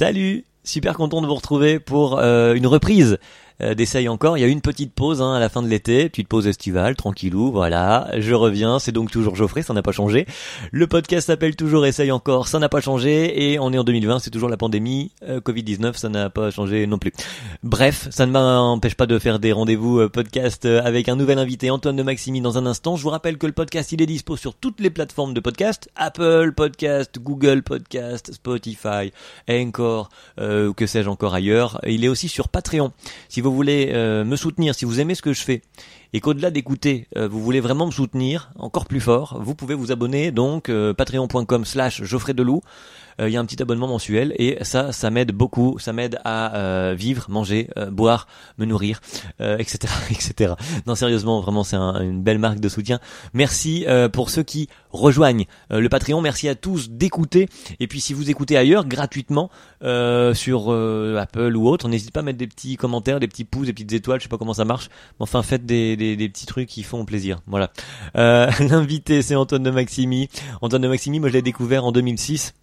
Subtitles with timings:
[0.00, 3.18] Salut, super content de vous retrouver pour euh, une reprise
[3.62, 4.38] euh, encore.
[4.38, 6.96] Il y a une petite pause hein, à la fin de l'été, petite pause estivale,
[6.96, 8.08] tranquillou, voilà.
[8.18, 10.26] Je reviens, c'est donc toujours Geoffrey, ça n'a pas changé.
[10.70, 13.52] Le podcast s'appelle toujours Essaye encore, ça n'a pas changé.
[13.52, 15.12] Et on est en 2020, c'est toujours la pandémie.
[15.22, 17.12] Euh, Covid-19, ça n'a pas changé non plus.
[17.62, 21.38] Bref, ça ne m'empêche pas de faire des rendez-vous euh, podcast euh, avec un nouvel
[21.38, 22.96] invité, Antoine de Maximi, dans un instant.
[22.96, 25.90] Je vous rappelle que le podcast, il est dispo sur toutes les plateformes de podcast.
[25.96, 29.12] Apple Podcast, Google Podcast, Spotify,
[29.48, 31.80] Encore, euh, que sais-je encore ailleurs.
[31.86, 32.92] Il est aussi sur Patreon.
[33.28, 35.62] Si vous voulez euh, me soutenir, si vous aimez ce que je fais,
[36.12, 39.92] et qu'au-delà d'écouter, euh, vous voulez vraiment me soutenir encore plus fort, vous pouvez vous
[39.92, 42.62] abonner donc euh, patreon.com slash Geoffrey Deloup.
[43.20, 46.18] Euh, Il y a un petit abonnement mensuel et ça, ça m'aide beaucoup, ça m'aide
[46.24, 48.26] à euh, vivre, manger, euh, boire,
[48.58, 49.00] me nourrir,
[49.40, 50.54] etc., etc.
[50.86, 52.98] Non, sérieusement, vraiment, c'est un- une belle marque de soutien.
[53.34, 56.20] Merci pour ceux qui rejoignent le Patreon.
[56.20, 57.48] Merci à tous d'écouter.
[57.80, 59.50] Et puis, si vous écoutez ailleurs, gratuitement
[60.34, 60.70] sur
[61.18, 63.92] Apple ou autre, n'hésitez pas à mettre des petits commentaires, des petits pouces, des petites
[63.92, 64.20] étoiles.
[64.20, 66.82] Je sais pas comment ça marche, mais enfin, faites des, des, des petits trucs qui
[66.82, 67.40] font plaisir.
[67.46, 67.70] Voilà.
[68.16, 70.28] Euh, L'invité, c'est Antoine de Maximi.
[70.62, 72.54] Antoine de Maximi, moi, je l'ai découvert en 2006.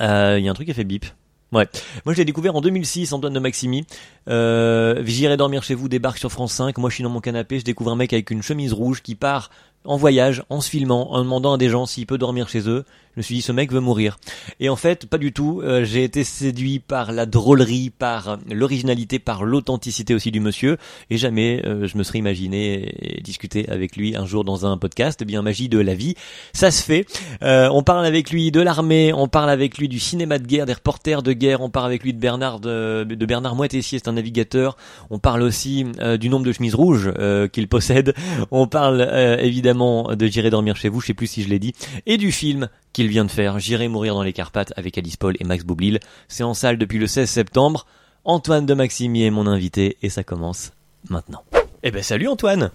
[0.00, 1.06] Euh, Il y a un truc qui a fait bip.
[1.52, 1.68] Ouais.
[2.06, 3.84] Moi, je l'ai découvert en 2006, Antoine de Maximi.
[4.28, 6.78] Euh, J'irai dormir chez vous, débarque sur France 5.
[6.78, 9.14] Moi, je suis dans mon canapé, je découvre un mec avec une chemise rouge qui
[9.14, 9.50] part
[9.84, 12.84] en voyage, en se filmant, en demandant à des gens s'il peut dormir chez eux.
[13.14, 14.16] Je me suis dit, ce mec veut mourir.
[14.58, 15.60] Et en fait, pas du tout.
[15.62, 20.78] Euh, J'ai été séduit par la drôlerie, par l'originalité, par l'authenticité aussi du monsieur.
[21.10, 25.20] Et jamais euh, je me serais imaginé discuter avec lui un jour dans un podcast.
[25.20, 26.14] Eh bien, magie de la vie,
[26.54, 27.04] ça se fait.
[27.42, 30.64] Euh, on parle avec lui de l'armée, on parle avec lui du cinéma de guerre,
[30.64, 34.12] des reporters de guerre, on parle avec lui de Bernard de, Bernard Moitessier, c'est un
[34.12, 34.78] navigateur.
[35.10, 35.84] On parle aussi
[36.18, 37.12] du nombre de chemises rouges
[37.52, 38.14] qu'il possède.
[38.50, 39.02] On parle
[39.40, 41.74] évidemment de J'irai dormir chez vous, je sais plus si je l'ai dit,
[42.06, 42.68] et du film
[43.02, 45.98] qu'il vient de faire, J'irai mourir dans les Carpates avec Alice Paul et Max Boublil.
[46.28, 47.84] C'est en salle depuis le 16 septembre.
[48.24, 50.70] Antoine de Maximi est mon invité et ça commence
[51.10, 51.42] maintenant.
[51.82, 52.70] Eh ben salut Antoine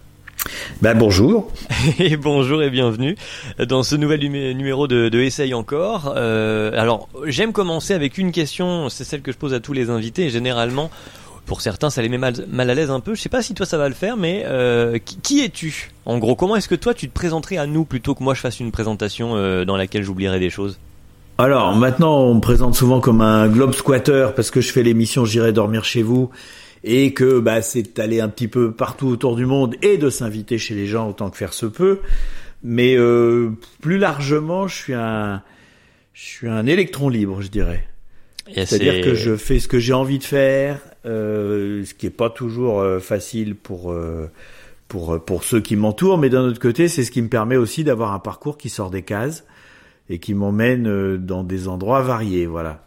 [0.82, 1.50] Ben bonjour.
[1.98, 3.16] et bonjour et bienvenue
[3.58, 6.12] dans ce nouvel numé- numéro de, de Essaye encore.
[6.14, 9.88] Euh, alors, j'aime commencer avec une question, c'est celle que je pose à tous les
[9.88, 10.90] invités, généralement,
[11.48, 13.14] pour certains, ça les met mal, mal à l'aise un peu.
[13.16, 15.90] Je sais pas si toi ça va le faire, mais euh, qui, qui es-tu?
[16.04, 18.40] En gros, comment est-ce que toi tu te présenterais à nous plutôt que moi je
[18.40, 20.78] fasse une présentation euh, dans laquelle j'oublierais des choses?
[21.38, 25.24] Alors maintenant, on me présente souvent comme un globe squatter parce que je fais l'émission
[25.24, 26.30] J'irai dormir chez vous
[26.84, 30.58] et que bah, c'est d'aller un petit peu partout autour du monde et de s'inviter
[30.58, 32.00] chez les gens autant que faire se peut.
[32.62, 35.42] Mais euh, plus largement, je suis un,
[36.12, 37.84] je suis un électron libre, je dirais.
[38.54, 42.30] C'est-à-dire c'est- que je fais ce que j'ai envie de faire, ce qui est pas
[42.30, 44.30] toujours euh, facile pour euh,
[44.88, 47.56] pour euh, pour ceux qui m'entourent, mais d'un autre côté, c'est ce qui me permet
[47.56, 49.44] aussi d'avoir un parcours qui sort des cases
[50.10, 52.84] et qui m'emmène euh, dans des endroits variés, voilà.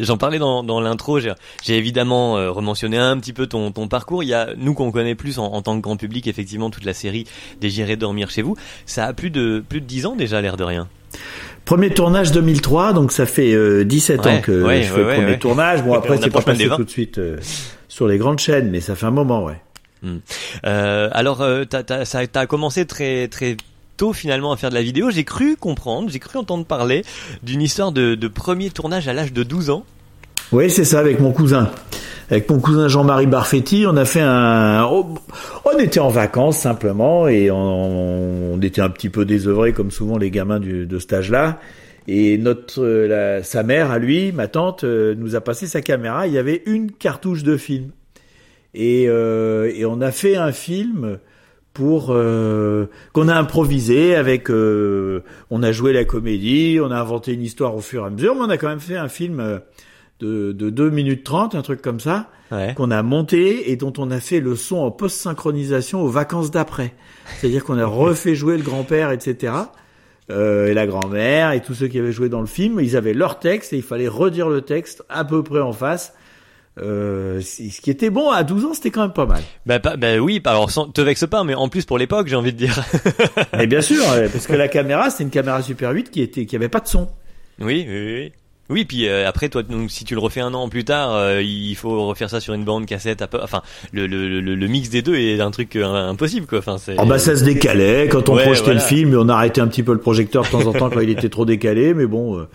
[0.00, 1.18] J'en parlais dans, dans l'intro.
[1.18, 4.22] J'ai évidemment euh, rementionné un petit peu ton, ton parcours.
[4.22, 6.84] Il y a nous qu'on connaît plus en, en tant que grand public, effectivement, toute
[6.84, 7.24] la série
[7.58, 8.54] des J'irai dormir chez vous.
[8.84, 10.88] Ça a plus de plus de dix ans déjà, l'air de rien.
[11.64, 15.16] Premier tournage 2003, donc ça fait euh, 17 Ouais, ans que ouais, je fais ouais,
[15.16, 15.82] le premier tournage.
[15.84, 16.76] Bon après c'est pas passé 20.
[16.76, 17.36] tout de suite euh,
[17.88, 19.60] sur les grandes chaînes, mais ça fait un moment, ouais.
[20.66, 23.56] Euh, alors, euh, t'as, t'as, ça, t'as commencé très très
[23.96, 25.10] tôt finalement à faire de la vidéo.
[25.10, 27.04] J'ai cru comprendre, j'ai cru entendre parler
[27.42, 29.84] d'une histoire de, de premier tournage à l'âge de 12 ans.
[30.50, 31.70] Oui, c'est ça, avec mon cousin.
[32.30, 34.84] Avec mon cousin Jean-Marie Barfetti, on a fait un...
[34.84, 40.30] On était en vacances simplement et on, était un petit peu désœuvrés comme souvent les
[40.30, 41.58] gamins de cet âge-là.
[42.08, 45.82] Et notre, euh, la- sa mère, à lui, ma tante, euh, nous a passé sa
[45.82, 46.26] caméra.
[46.26, 47.90] Il y avait une cartouche de film.
[48.74, 51.18] Et, euh, et on a fait un film
[51.74, 57.32] pour euh, qu'on a improvisé avec euh, on a joué la comédie, on a inventé
[57.32, 59.40] une histoire au fur et à mesure, mais on a quand même fait un film
[59.40, 59.58] euh,
[60.22, 62.74] de, de 2 minutes 30, un truc comme ça, Ouais.
[62.76, 66.92] qu'on a monté et dont on a fait le son en post-synchronisation aux vacances d'après.
[67.40, 69.54] C'est-à-dire qu'on a refait jouer le grand-père, etc.
[70.30, 73.14] euh, et la grand-mère et tous ceux qui avaient joué dans le film, ils avaient
[73.14, 76.12] leur texte et il fallait redire le texte à peu près en face.
[76.80, 79.40] Euh, ce qui était bon à 12 ans, c'était quand même pas mal.
[79.66, 82.36] Bah, pas- bah oui, alors sans, te vexe pas, mais en plus pour l'époque, j'ai
[82.36, 82.82] envie de dire.
[83.56, 84.02] Mais bien sûr,
[84.32, 86.88] parce que la caméra, c'était une caméra Super 8 qui était qui avait pas de
[86.88, 87.08] son.
[87.60, 88.32] oui, oui, oui.
[88.72, 91.42] Oui, puis euh, après, toi, donc, si tu le refais un an plus tard, euh,
[91.42, 93.22] il faut refaire ça sur une bande cassette.
[93.22, 96.46] à peu- Enfin, le, le, le, le mix des deux est un truc euh, impossible,
[96.46, 96.58] quoi.
[96.58, 96.96] Enfin, c'est.
[96.98, 98.80] Oh bah ça se décalait quand on Ouais, projetait voilà.
[98.80, 101.00] le film, et on arrêtait un petit peu le projecteur de temps en temps quand
[101.00, 102.48] il était trop décalé, mais bon, euh,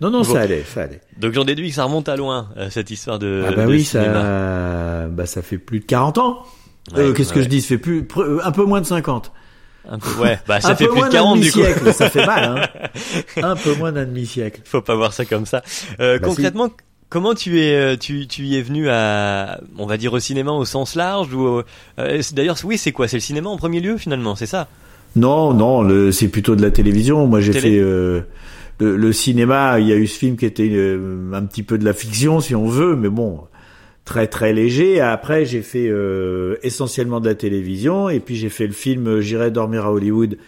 [0.00, 0.24] non non Bon.
[0.32, 1.00] ça allait, ça allait.
[1.18, 3.42] Donc j'en déduis que ça remonte à loin euh, cette histoire de.
[3.46, 4.20] ah bah de oui, cinéma.
[4.22, 6.38] ça, bah ça fait plus de 40 ans.
[6.94, 7.44] Ouais, Euh, Qu'est-ce que ouais.
[7.44, 7.60] je dis?
[7.62, 8.06] Ça fait plus,
[8.42, 9.32] un peu moins de 50.
[9.88, 11.58] Un peu, ouais, bah ça un fait peu plus moins de d'un 40 du coup.
[11.60, 12.44] demi-siècle, ça fait mal.
[12.44, 12.88] Hein
[13.42, 14.60] un peu moins d'un demi-siècle.
[14.64, 15.62] Faut pas voir ça comme ça.
[16.00, 16.70] Euh, Bah, concrètement,
[17.10, 20.52] comment tu es, euh, tu, tu y es venu à, on va dire au cinéma
[20.52, 21.62] au sens large ou
[21.98, 24.68] euh, d'ailleurs oui c'est quoi, c'est le cinéma en premier lieu finalement, c'est ça?
[25.16, 27.26] Non, non, c'est plutôt de la télévision.
[27.26, 28.22] Moi j'ai fait euh,
[28.80, 29.78] le, le, cinéma.
[29.78, 32.40] Il y a eu ce film qui était euh, un petit peu de la fiction
[32.40, 33.42] si on veut, mais bon
[34.04, 35.00] très très léger.
[35.00, 39.50] Après, j'ai fait euh, essentiellement de la télévision et puis j'ai fait le film J'irai
[39.50, 40.38] dormir à Hollywood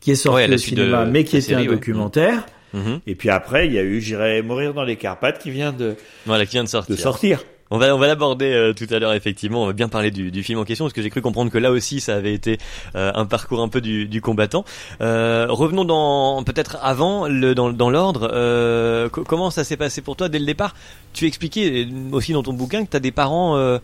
[0.00, 2.46] qui est sorti au cinéma, mais qui était un documentaire.
[2.72, 3.00] Mhm.
[3.06, 5.94] Et puis après, il y a eu J'irai mourir dans les Carpates qui vient de
[6.26, 6.96] voilà qui vient de sortir.
[6.96, 7.44] De sortir.
[7.70, 9.62] On va on va l'aborder euh, tout à l'heure effectivement.
[9.62, 11.58] On va bien parler du, du, film en question parce que j'ai cru comprendre que
[11.58, 12.58] là aussi ça avait été
[12.94, 14.64] euh, un parcours un peu du, du combattant.
[15.00, 18.30] Euh, revenons dans peut-être avant le dans, dans l'ordre.
[18.32, 20.74] Euh, comment ça s'est passé pour toi dès le départ?
[21.14, 23.78] Tu expliquais aussi dans ton bouquin que tu des parents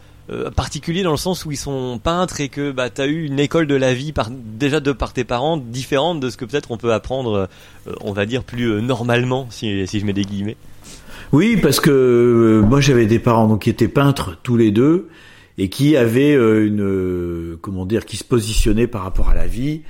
[0.55, 3.67] particuliers dans le sens où ils sont peintres et que bah tu eu une école
[3.67, 6.77] de la vie par, déjà de par tes parents différente de ce que peut-être on
[6.77, 7.49] peut apprendre
[8.01, 10.57] on va dire plus normalement si si je mets des guillemets.
[11.33, 15.09] Oui, parce que euh, moi j'avais des parents donc qui étaient peintres tous les deux
[15.59, 19.47] et qui avaient euh, une euh, comment dire qui se positionnaient par rapport à la
[19.47, 19.83] vie.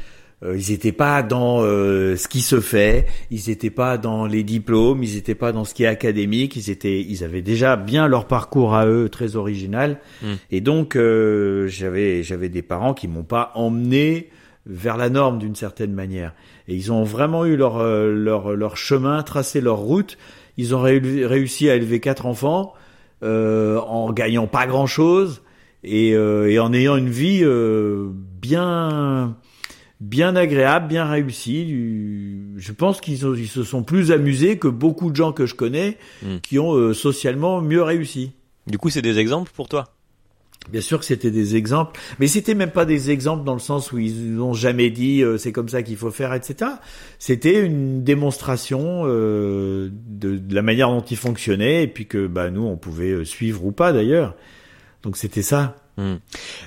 [0.42, 5.14] ils n'étaient pas dans ce qui se fait, ils n'étaient pas dans les diplômes, ils
[5.14, 8.75] n'étaient pas dans ce qui est académique, ils étaient ils avaient déjà bien leur parcours
[8.75, 9.98] à eux très original.
[10.22, 10.34] Hmm.
[10.50, 14.31] et donc j'avais j'avais des parents qui m'ont pas emmené
[14.66, 16.32] vers la norme d'une certaine manière.
[16.69, 20.16] Et ils ont vraiment eu leur leur leur chemin, tracé leur route
[20.60, 22.74] ils ont réussi à élever quatre enfants
[23.22, 25.42] euh, en gagnant pas grand chose
[25.84, 28.08] et, euh, et en ayant une vie euh,
[28.40, 29.36] bien
[30.00, 31.68] bien agréable, bien réussie.
[32.56, 35.98] Je pense qu'ils ils se sont plus amusés que beaucoup de gens que je connais
[36.22, 36.38] hmm.
[36.42, 38.32] qui ont socialement mieux réussi.
[38.66, 40.00] Du coup, c'est des exemples pour toi?
[40.68, 43.92] Bien sûr que c'était des exemples, mais c'était même pas des exemples dans le sens
[43.92, 46.72] où ils n'ont jamais dit euh, c'est comme ça qu'il faut faire, etc.
[47.18, 52.50] C'était une démonstration euh, de, de, la manière dont ils fonctionnaient et puis que bah
[52.50, 54.36] nous on pouvait euh, suivre ou pas d'ailleurs.
[55.02, 55.76] Donc c'était ça.
[55.96, 56.16] Hmm.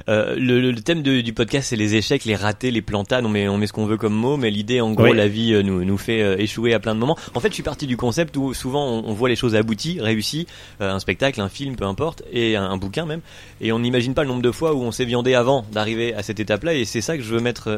[0.10, 3.22] Euh, le, le, thème de, du podcast, c'est les échecs, les ratés, les plantats.
[3.24, 5.54] On met, on met ce qu'on veut comme mot, mais l'idée, en gros, la vie
[5.54, 7.18] euh, nous, nous fait euh, échouer à plein de moments.
[7.34, 10.00] En fait, je suis parti du concept où souvent on, on voit les choses abouties,
[10.00, 10.48] réussies,
[10.80, 13.22] un spectacle, un film, peu importe, et un, bouquin même,
[13.62, 16.24] et on n'imagine pas le nombre de fois où on s'est viandé avant d'arriver à
[16.24, 17.70] cette étape-là, et c'est ça que je veux mettre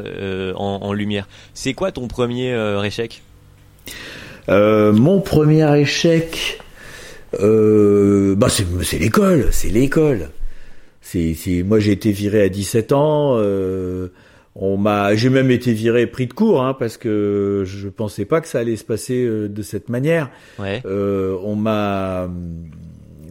[0.56, 1.28] en, en, lumière.
[1.54, 2.54] C'est quoi ton premier
[2.84, 3.22] échec?
[4.48, 6.60] Mon premier échec,
[7.32, 10.30] bah c'est l'école, c'est l'école
[11.06, 13.36] c'est, moi j'ai été viré à 17 ans.
[13.36, 14.08] Euh,
[14.54, 18.40] on m'a, j'ai même été viré pris de court hein, parce que je pensais pas
[18.40, 20.30] que ça allait se passer euh, de cette manière.
[20.58, 20.82] Ouais.
[20.86, 22.28] Euh, on m'a,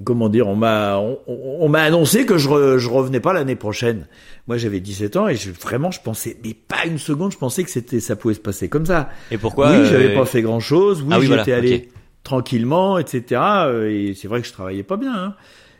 [0.05, 4.07] comment dire, on m'a, on, m'a annoncé que je, je revenais pas l'année prochaine.
[4.47, 7.63] Moi j'avais 17 ans et je, vraiment je pensais, mais pas une seconde, je pensais
[7.63, 9.09] que c'était, ça pouvait se passer comme ça.
[9.31, 11.03] Et pourquoi Oui, j'avais pas fait grand chose.
[11.05, 11.89] Oui, ah j'étais allé
[12.23, 13.41] tranquillement, etc.
[13.89, 15.35] Et c'est vrai que je travaillais pas bien, hein.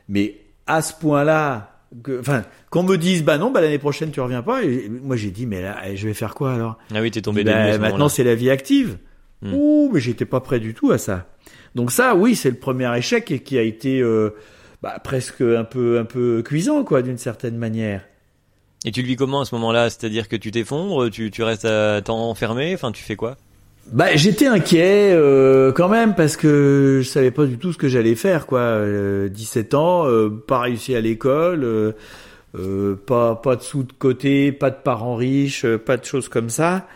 [0.10, 1.75] mais à ce point-là
[2.20, 4.64] enfin, qu'on me dise, bah non, bah l'année prochaine tu reviens pas.
[4.64, 6.78] Et moi j'ai dit, mais là, eh, je vais faire quoi alors?
[6.94, 8.98] Ah oui, t'es tombé bah, Maintenant c'est la vie active.
[9.42, 9.54] Hmm.
[9.54, 11.28] Ouh, mais j'étais pas prêt du tout à ça.
[11.76, 14.32] Donc ça, oui, c'est le premier échec et qui a été euh,
[14.82, 18.02] bah, presque un peu, un peu cuisant, quoi, d'une certaine manière.
[18.86, 19.90] Et tu le vis comment à ce moment-là?
[19.90, 23.36] C'est-à-dire que tu t'effondres, tu, tu restes à temps enfermé, enfin tu fais quoi?
[23.92, 27.88] Bah, j'étais inquiet euh, quand même parce que je savais pas du tout ce que
[27.88, 28.60] j'allais faire quoi.
[28.60, 31.92] Euh, 17 ans, euh, pas réussi à l'école, euh,
[32.56, 36.50] euh, pas pas de sous de côté, pas de parents riches, pas de choses comme
[36.50, 36.88] ça.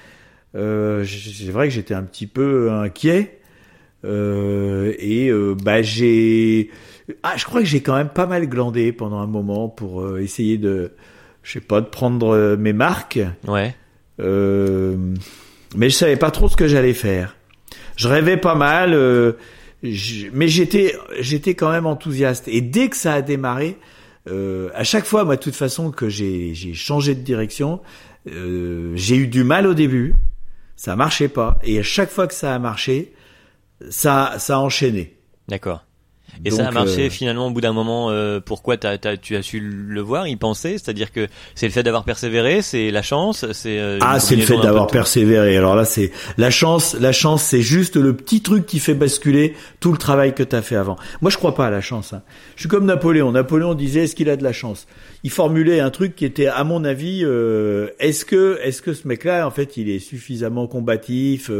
[0.53, 3.39] c'est vrai que j'étais un petit peu inquiet
[4.03, 5.31] et
[5.63, 6.69] bah j'ai
[7.23, 10.57] ah je crois que j'ai quand même pas mal glandé pendant un moment pour essayer
[10.57, 10.91] de
[11.43, 13.19] je sais pas de prendre mes marques.
[13.47, 13.75] Ouais.
[14.19, 15.15] Euh,
[15.75, 17.35] mais je savais pas trop ce que j'allais faire.
[17.95, 19.33] Je rêvais pas mal, euh,
[20.33, 22.47] mais j'étais j'étais quand même enthousiaste.
[22.47, 23.77] Et dès que ça a démarré,
[24.27, 27.81] euh, à chaque fois, moi, de toute façon, que j'ai j'ai changé de direction,
[28.27, 30.15] euh, j'ai eu du mal au début,
[30.75, 33.13] ça marchait pas, et à chaque fois que ça a marché,
[33.89, 35.17] ça ça a enchaîné.
[35.47, 35.83] D'accord.
[36.45, 38.09] Et ça a marché euh, finalement au bout d'un moment.
[38.09, 40.77] Euh, pourquoi tu as su le voir, y penser?
[40.77, 44.43] C'est-à-dire que c'est le fait d'avoir persévéré, c'est la chance, c'est euh, ah c'est le
[44.43, 45.57] fait d'avoir persévéré.
[45.57, 46.95] Alors là c'est la chance.
[46.99, 50.55] La chance c'est juste le petit truc qui fait basculer tout le travail que tu
[50.55, 50.97] as fait avant.
[51.21, 52.13] Moi je crois pas à la chance.
[52.13, 52.21] Hein.
[52.55, 53.31] Je suis comme Napoléon.
[53.31, 54.87] Napoléon disait est-ce qu'il a de la chance?
[55.23, 57.21] Il formulait un truc qui était à mon avis
[57.99, 61.51] est-ce que est-ce que ce mec-là en fait il est suffisamment combatif,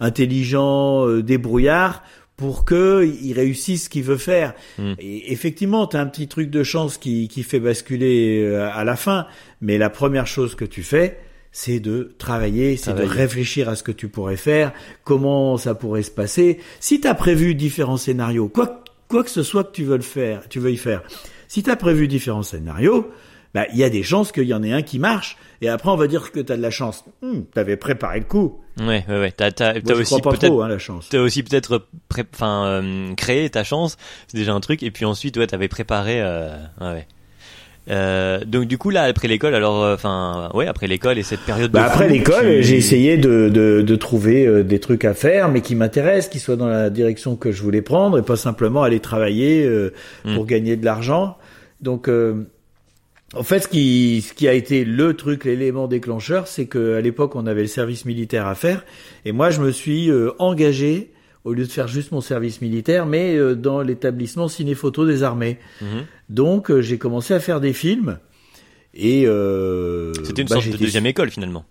[0.00, 2.02] intelligent, débrouillard
[2.36, 4.54] pour que il réussisse ce qu'il veut faire.
[4.78, 4.94] Hmm.
[4.98, 8.84] Et effectivement, tu as un petit truc de chance qui, qui fait basculer euh, à
[8.84, 9.26] la fin,
[9.60, 11.18] mais la première chose que tu fais,
[11.52, 14.72] c'est de travailler, c'est de réfléchir à ce que tu pourrais faire,
[15.04, 16.58] comment ça pourrait se passer.
[16.80, 20.02] Si tu as prévu différents scénarios, quoi quoi que ce soit que tu veux le
[20.02, 21.02] faire, tu veux y faire.
[21.48, 23.10] Si tu as prévu différents scénarios,
[23.56, 25.36] bah, il y a des chances qu'il y en ait un qui marche.
[25.62, 27.04] Et après, on va dire que tu as de la chance.
[27.22, 28.60] Hmm, tu avais préparé le coup.
[28.78, 29.32] Ouais, ouais, ouais.
[29.34, 31.08] T'as, t'as, t'as aussi peut-être, hein, la chance.
[31.10, 32.24] t'as aussi peut-être pré...
[32.34, 33.96] enfin, euh, créé ta chance.
[34.28, 34.82] C'est déjà un truc.
[34.82, 37.06] Et puis ensuite, ouais, t'avais préparé, euh, ouais.
[37.88, 41.42] Euh, donc du coup là après l'école alors euh, enfin ouais après l'école et cette
[41.42, 45.04] période Bah de après l'école, tu- j'ai essayé de, de, de trouver euh, des trucs
[45.04, 48.22] à faire, mais qui m'intéressent, qui soient dans la direction que je voulais prendre, et
[48.22, 49.92] pas simplement aller travailler euh,
[50.24, 50.34] Mm.
[50.34, 51.38] pour gagner de l'argent.
[51.80, 52.48] Donc, euh,
[53.34, 57.00] en fait, ce qui, ce qui a été le truc, l'élément déclencheur, c'est que à
[57.00, 58.84] l'époque, on avait le service militaire à faire,
[59.24, 61.10] et moi, je me suis euh, engagé
[61.44, 65.58] au lieu de faire juste mon service militaire, mais euh, dans l'établissement ciné-photo des armées.
[65.80, 66.04] Mhm.
[66.28, 68.18] Donc, euh, j'ai commencé à faire des films.
[68.94, 71.64] Et euh, C'était une bah, sorte de deuxième école finalement.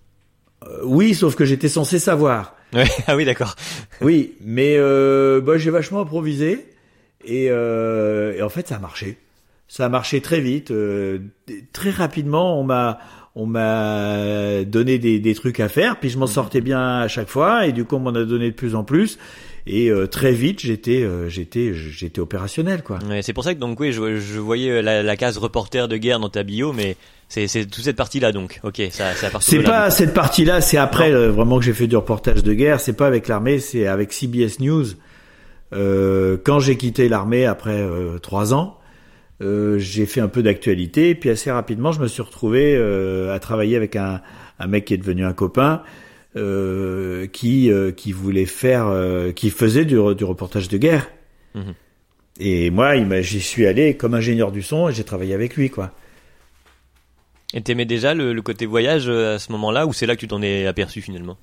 [0.67, 2.55] euh, oui, sauf que j'étais censé savoir.
[2.73, 2.87] Ouais.
[3.07, 3.55] Ah oui d'accord.
[4.01, 6.65] Oui, mais euh, bah, j'ai vachement improvisé
[7.23, 9.17] et, euh, et en fait ça a marché.
[9.67, 11.19] Ça a marché très vite, euh,
[11.73, 12.59] très rapidement.
[12.59, 12.99] On m'a
[13.37, 17.27] on m'a donné des, des trucs à faire, puis je m'en sortais bien à chaque
[17.27, 19.17] fois et du coup on m'en a donné de plus en plus
[19.67, 22.99] et euh, très vite j'étais euh, j'étais j'étais opérationnel quoi.
[23.09, 25.97] Ouais, c'est pour ça que donc oui, je, je voyais la, la case reporter de
[25.97, 26.95] guerre dans ta bio, mais
[27.27, 28.59] c'est c'est toute cette partie là donc.
[28.63, 31.95] Ok, ça partir C'est pas cette partie-là, c'est après euh, vraiment que j'ai fait du
[31.95, 32.79] reportage de guerre.
[32.79, 34.85] C'est pas avec l'armée, c'est avec CBS News.
[35.73, 38.77] Euh, quand j'ai quitté l'armée après euh, trois ans,
[39.41, 43.39] euh, j'ai fait un peu d'actualité, puis assez rapidement, je me suis retrouvé euh, à
[43.39, 44.21] travailler avec un,
[44.59, 45.81] un mec qui est devenu un copain,
[46.35, 48.91] euh, qui qui voulait faire,
[49.35, 51.09] qui faisait du, re- du reportage de guerre.
[51.53, 51.73] Mhm.
[52.39, 55.91] Et moi, j'y suis allé comme ingénieur du son et j'ai travaillé avec lui, quoi.
[57.53, 60.27] Et t'aimais déjà le, le côté voyage à ce moment-là ou c'est là que tu
[60.27, 61.37] t'en es aperçu finalement?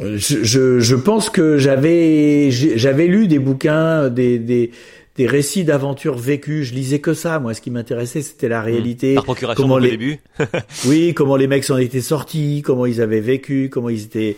[0.00, 4.70] Je, je, je pense que j'avais j'avais lu des bouquins, des, des,
[5.18, 6.64] des récits d'aventures vécues.
[6.64, 7.38] Je lisais que ça.
[7.40, 9.14] Moi, ce qui m'intéressait, c'était la réalité.
[9.16, 10.18] Par procuration comment les- au début.
[10.86, 14.36] Oui, comment les mecs s'en étaient sortis, comment ils avaient vécu, comment ils étaient.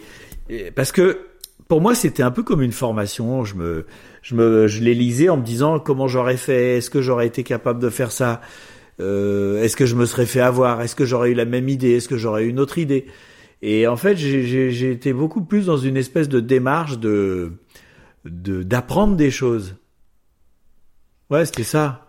[0.74, 1.18] Parce que
[1.68, 3.44] pour moi, c'était un peu comme une formation.
[3.44, 3.86] Je me,
[4.22, 7.44] je me, je les lisais en me disant comment j'aurais fait, est-ce que j'aurais été
[7.44, 8.40] capable de faire ça,
[9.00, 11.92] Euh, est-ce que je me serais fait avoir, est-ce que j'aurais eu la même idée,
[11.92, 13.06] est-ce que j'aurais eu une autre idée?
[13.62, 17.52] Et en fait, j'ai- été beaucoup plus dans une espèce de démarche de
[18.26, 19.76] de d'apprendre des choses.
[21.30, 22.06] Ouais, c'était ça.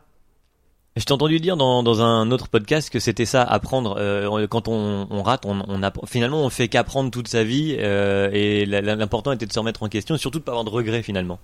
[0.97, 3.95] Je t'ai entendu dire dans, dans un autre podcast que c'était ça, apprendre.
[3.97, 7.77] Euh, quand on, on rate, on, on app- finalement on fait qu'apprendre toute sa vie
[7.79, 10.69] euh, et l'important était de se remettre en question et surtout de pas avoir de
[10.69, 11.39] regrets finalement.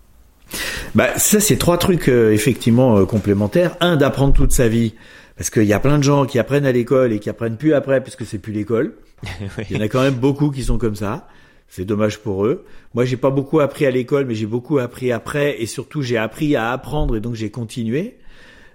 [0.96, 3.78] Bah ça c'est trois trucs euh, effectivement euh, complémentaires.
[3.80, 4.96] Un d'apprendre toute sa vie
[5.38, 7.74] parce qu'il y a plein de gens qui apprennent à l'école et qui apprennent plus
[7.74, 8.96] après puisque c'est plus l'école.
[9.70, 11.26] Il y en a quand même beaucoup qui sont comme ça.
[11.68, 12.66] C'est dommage pour eux.
[12.94, 16.18] Moi j'ai pas beaucoup appris à l'école mais j'ai beaucoup appris après et surtout j'ai
[16.18, 18.18] appris à apprendre et donc j'ai continué.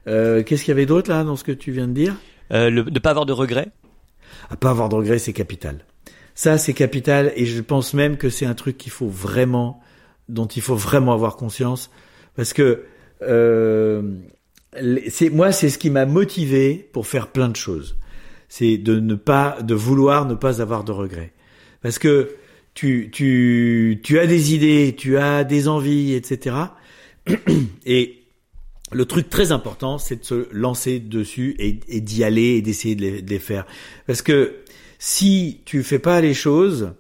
[0.07, 2.17] Euh, Qu'est-ce qu'il y avait d'autre là dans ce que tu viens de dire?
[2.53, 3.69] Euh, le, de pas avoir de regrets?
[4.51, 5.85] À pas avoir de regrets c'est capital.
[6.35, 9.81] Ça c'est capital et je pense même que c'est un truc qu'il faut vraiment
[10.29, 11.91] dont il faut vraiment avoir conscience
[12.37, 12.85] parce que
[13.23, 14.03] euh,
[15.09, 17.97] c'est moi c'est ce qui m'a motivé pour faire plein de choses
[18.49, 21.33] c'est de ne pas de vouloir ne pas avoir de regrets
[21.81, 22.37] parce que
[22.75, 26.57] tu tu tu as des idées tu as des envies etc
[27.87, 28.23] et
[28.93, 33.03] le truc très important c'est de se lancer dessus et, d'y aller et d'essayer de
[33.03, 33.67] les, de les faire.
[34.07, 34.57] Parce que
[34.99, 36.95] si tu fais pas les choses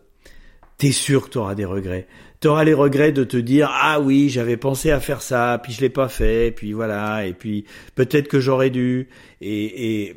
[0.78, 2.08] t'es sûr que tu auras des regrets.
[2.40, 5.72] Tu auras les regrets de te dire ah oui j'avais pensé à faire ça puis
[5.72, 7.64] je l'ai pas fait puis voilà et puis
[7.94, 9.08] peut-être que j'aurais dû
[9.40, 10.16] et, et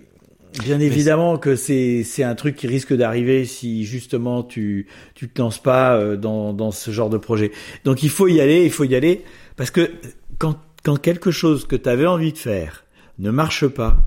[0.64, 5.42] bien évidemment que c'est c'est un truc qui risque d'arriver si justement tu tu te
[5.42, 7.52] lances pas euh, dans dans ce genre de projet.
[7.84, 9.24] Donc il faut y aller, il faut y aller
[9.58, 9.92] parce que
[10.38, 12.86] quand quand quelque chose que tu avais envie de faire
[13.20, 13.98] ne marche pas,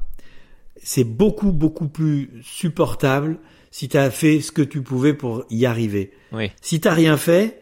[0.82, 3.38] c'est beaucoup beaucoup plus supportable
[3.70, 6.12] si tu as fait ce que tu pouvais pour y arriver.
[6.32, 6.50] Oui.
[6.62, 7.60] Si t'as rien fait,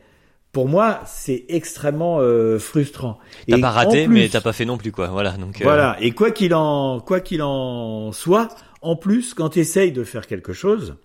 [0.53, 3.19] pour moi, c'est extrêmement euh, frustrant.
[3.49, 5.09] T'as pas raté, plus- mais t'as pas fait non plus quoi.
[5.09, 5.33] Voilà.
[5.33, 5.61] Donc.
[5.61, 5.97] euh, Voilà.
[6.01, 8.49] Et quoi qu'il en, quoi qu'il en soit,
[8.87, 10.97] en plus, quand tu essayes de faire quelque chose,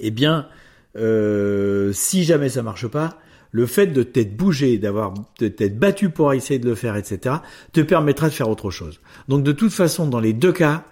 [0.00, 0.48] eh bien,
[0.96, 3.18] euh, si jamais ça marche pas,
[3.52, 7.36] le fait de t'être bougé, d'avoir t'être battu pour essayer de le faire, etc.,
[7.72, 9.00] te permettra de faire autre chose.
[9.28, 10.84] Donc, de toute façon, dans les deux cas,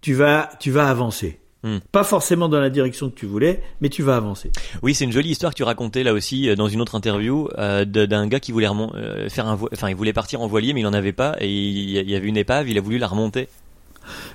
[0.00, 1.38] tu vas, tu vas avancer.
[1.62, 1.78] Hmm.
[1.92, 4.50] Pas forcément dans la direction que tu voulais, mais tu vas avancer.
[4.82, 7.48] Oui, c'est une jolie histoire que tu racontais là aussi euh, dans une autre interview
[7.56, 10.80] euh, d'un gars qui voulait euh, faire un, enfin il voulait partir en voilier mais
[10.80, 13.06] il en avait pas et il il y avait une épave, il a voulu la
[13.06, 13.48] remonter.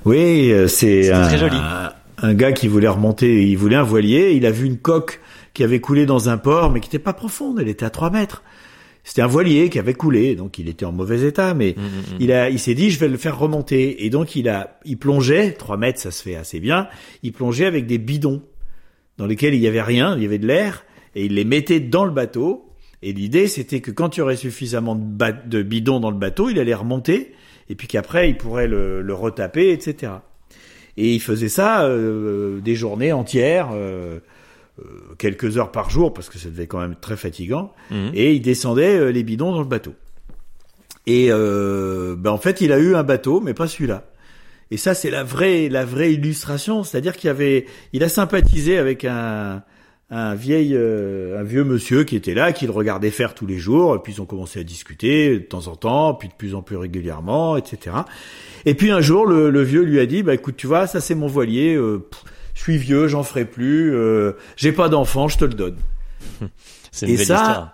[0.05, 1.55] Oui, euh, c'est un, très joli.
[1.57, 5.21] un- un gars qui voulait remonter, il voulait un voilier, il a vu une coque
[5.53, 8.09] qui avait coulé dans un port, mais qui n'était pas profonde, elle était à 3
[8.09, 8.43] mètres.
[9.03, 11.85] c'était un voilier qui avait coulé, donc il était en mauvais état, mais Mm, mm,
[11.85, 12.17] mm.
[12.19, 14.03] il a, il s'est dit, je vais le faire remonter.
[14.05, 16.87] Et donc il a, il plongeait, 3 mètres, ça se fait assez bien.
[17.23, 18.41] Il plongeait avec des bidons
[19.17, 20.83] dans lesquels il y avait rien, il y avait de l'air,
[21.15, 22.65] et il les mettait dans le bateau.
[23.01, 26.49] Et l'idée, c'était que quand il y aurait suffisamment de, de bidons dans le bateau,
[26.49, 27.31] il allait remonter,
[27.69, 30.13] et puis qu'après, il pourrait le, le retaper, etc.
[30.97, 34.19] Et il faisait ça euh, des journées entières, euh,
[34.79, 34.83] euh,
[35.17, 38.11] quelques heures par jour, parce que ça devait quand même être très fatigant Mhm.
[38.13, 39.93] et il descendait euh, les bidons dans le bateau.
[41.05, 44.03] Et euh, ben en fait, il a eu un bateau, mais pas celui-là.
[44.71, 49.05] Et ça, c'est la vraie, la vraie illustration, c'est-à-dire qu'il avait, il a sympathisé avec
[49.05, 49.63] un,
[50.09, 53.57] un vieil, euh, un vieux monsieur qui était là, qui le regardait faire tous les
[53.57, 56.55] jours, et puis ils ont commencé à discuter de temps en temps, puis de plus
[56.55, 57.97] en plus régulièrement, etc.
[58.65, 61.01] Et puis un jour, le, le vieux lui a dit, bah écoute, tu vois, ça
[61.01, 62.23] c'est mon voilier, euh, pff,
[62.53, 65.77] je suis vieux, j'en ferai plus, euh, j'ai pas d'enfant, je te le donne.
[66.91, 67.73] C'est Et ça, histoire.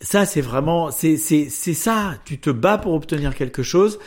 [0.00, 2.14] Ça, c'est vraiment, c'est, c'est, c'est ça.
[2.24, 3.98] Tu te bats pour obtenir quelque chose.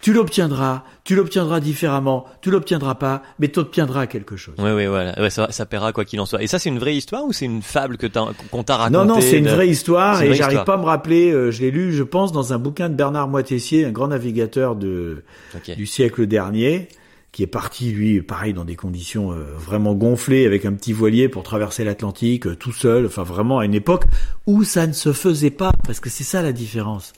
[0.00, 0.82] Tu l'obtiendras.
[1.04, 2.24] Tu l'obtiendras différemment.
[2.40, 4.54] Tu l'obtiendras pas, mais tu obtiendras quelque chose.
[4.58, 5.20] Oui, oui, voilà.
[5.20, 6.42] Ouais, ça, ça paiera quoi qu'il en soit.
[6.42, 8.96] Et ça, c'est une vraie histoire ou c'est une fable que t'as, qu'on t'a racontée
[8.98, 11.30] Non, non, c'est une de- vraie histoire et j'arrive pas à me rappeler.
[11.32, 14.74] euh, je l'ai lu, je pense, dans un bouquin de Bernard Moitessier, un grand navigateur
[14.76, 15.22] de
[15.76, 16.88] du siècle dernier,
[17.32, 21.28] qui est parti lui, pareil, dans des conditions euh, vraiment gonflées, avec un petit voilier
[21.28, 23.04] pour traverser l'Atlantique euh, tout seul.
[23.06, 24.04] Enfin, vraiment à une époque
[24.46, 27.12] où ça ne se faisait pas, parce que c'est ça la différence.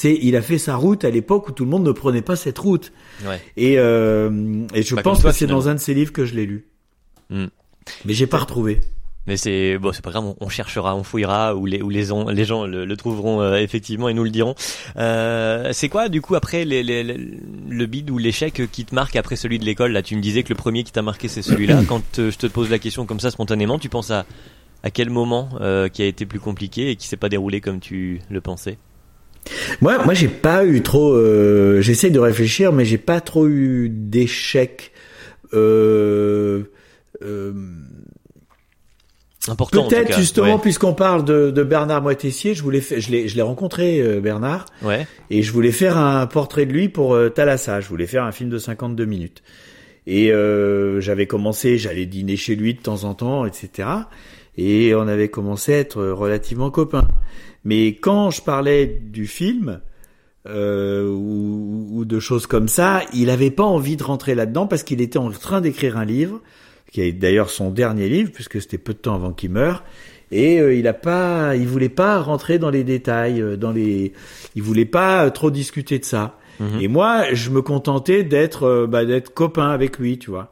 [0.00, 2.36] C'est, il a fait sa route à l'époque où tout le monde ne prenait pas
[2.36, 2.92] cette route.
[3.26, 3.40] Ouais.
[3.56, 6.24] Et, euh, et je Pas pense toi, que c'est dans un de ses livres que
[6.24, 6.68] je l'ai lu.
[7.30, 7.46] Hmm.
[8.04, 8.78] Mais j'ai pas retrouvé.
[9.26, 12.28] Mais c'est bon, c'est pas grave, on, cherchera, on fouillera, ou les ou les, on-
[12.28, 14.54] les gens le, le trouveront euh, effectivement et nous le diront.
[14.98, 17.18] Euh, c'est quoi du coup après les, les- les-
[17.68, 19.90] le bid ou l'échec qui te marque après celui de l'école?
[19.90, 21.82] Là, tu me disais que le premier qui t'a marqué c'est celui-là.
[21.88, 24.26] Quand euh, je te pose la question comme ça spontanément, tu penses à
[24.84, 27.80] à quel moment euh, qui a été plus compliqué et qui s'est pas déroulé comme
[27.80, 28.78] tu le pensais?
[29.80, 31.12] Moi, moi, j'ai pas eu trop.
[31.14, 34.92] Euh, J'essaie de réfléchir, mais j'ai pas trop eu d'échecs.
[35.54, 36.64] Euh,
[37.22, 37.52] euh,
[39.48, 39.88] Important.
[39.88, 43.98] Peut-être justement, puisqu'on parle de, de Bernard Moitessier, je voulais, je l'ai, je l'ai rencontré
[44.02, 44.88] euh, Bernard, Ouais.
[44.88, 45.06] ouais.
[45.30, 47.80] et je voulais faire un portrait de lui pour euh, Thalassa.
[47.80, 49.42] Je voulais faire un film de 52 minutes.
[50.06, 53.88] Et euh, j'avais commencé, j'allais dîner chez lui de temps en temps, etc.
[54.58, 57.08] Et on avait commencé à être relativement copains.
[57.64, 59.80] Mais quand je parlais du film
[60.46, 64.82] euh, ou, ou de choses comme ça, il avait pas envie de rentrer là-dedans parce
[64.82, 66.42] qu'il était en train d'écrire un livre,
[66.92, 69.84] qui est d'ailleurs son dernier livre puisque c'était peu de temps avant qu'il meure.
[70.30, 74.12] Et euh, il a pas, il voulait pas rentrer dans les détails, euh, dans les,
[74.54, 76.38] il voulait pas euh, trop discuter de ça.
[76.60, 76.80] Mhm.
[76.80, 80.50] Et moi, je me contentais d'être, bah, d'être copain avec lui, tu vois.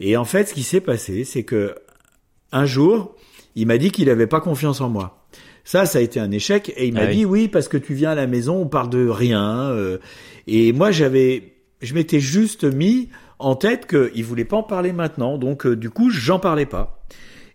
[0.00, 1.74] Et en fait, ce qui s'est passé, c'est que
[2.52, 3.16] un jour,
[3.56, 5.26] il m'a dit qu'il avait pas confiance en moi.
[5.64, 6.72] Ça, ça a été un échec.
[6.76, 8.88] Et il m'a Ah dit oui parce que tu viens à la maison, on parle
[8.90, 9.70] de rien.
[9.70, 9.98] euh,
[10.46, 13.08] et moi, j'avais, je m'étais juste mis
[13.38, 15.36] en tête qu'il voulait pas en parler maintenant.
[15.36, 17.04] Donc, euh, du coup, j'en parlais pas.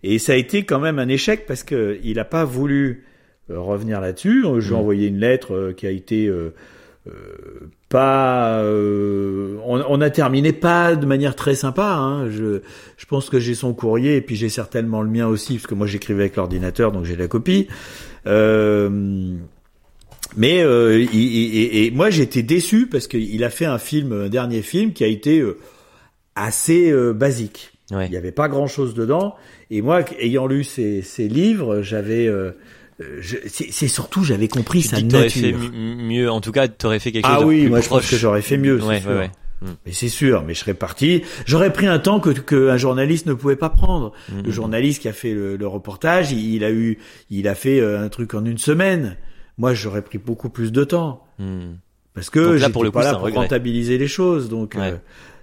[0.03, 3.05] Et ça a été quand même un échec parce que il a pas voulu
[3.49, 4.45] euh, revenir là-dessus.
[4.45, 4.79] Euh, Je lui ai Mhm.
[4.81, 6.29] envoyé une lettre qui a été
[7.07, 7.11] euh,
[7.89, 8.59] pas.
[8.59, 11.93] euh, on, on a terminé pas de manière très sympa.
[11.95, 12.29] Hein.
[12.29, 12.61] Je,
[12.97, 15.75] je pense que j'ai son courrier et puis j'ai certainement le mien aussi parce que
[15.75, 17.67] moi j'écrivais avec l'ordinateur donc j'ai la copie.
[18.25, 18.89] Euh,
[20.37, 24.11] mais euh, il- il- et, et moi j'étais déçu parce qu'il a fait un film,
[24.13, 25.57] un dernier film qui a été euh,
[26.35, 27.71] assez euh, basique.
[27.91, 28.05] Ouais.
[28.07, 29.35] Il n'y avait pas grand chose dedans.
[29.69, 32.51] Et moi, ayant lu ces, ces livres, j'avais, euh,
[33.47, 35.71] c'est c'est surtout j'avais compris Tu sa que t'aurais fait nature.
[35.71, 36.31] mi- mieux.
[36.31, 38.15] En tout cas, t'aurais fait quelque chose Ah de oui, plus moi je pense que
[38.17, 38.81] j'aurais fait mieux.
[38.83, 39.09] Ouais, sûr.
[39.11, 39.31] ouais, ouais.
[39.85, 41.21] Mais c'est sûr, mais je serais parti.
[41.45, 44.11] J'aurais pris un temps que qu'un journaliste ne pouvait pas prendre.
[44.29, 44.43] Mhm.
[44.43, 46.97] Le journaliste qui a fait le, le reportage, il, il a eu,
[47.29, 49.15] il a fait euh, un truc en une semaine.
[49.57, 51.75] Moi, j'aurais pris beaucoup plus de temps Hmm.
[52.13, 53.39] parce que j'étais coup, pas c'est là pour regret.
[53.39, 54.49] rentabiliser les choses.
[54.49, 54.91] Donc, Ouais.
[54.91, 54.97] euh,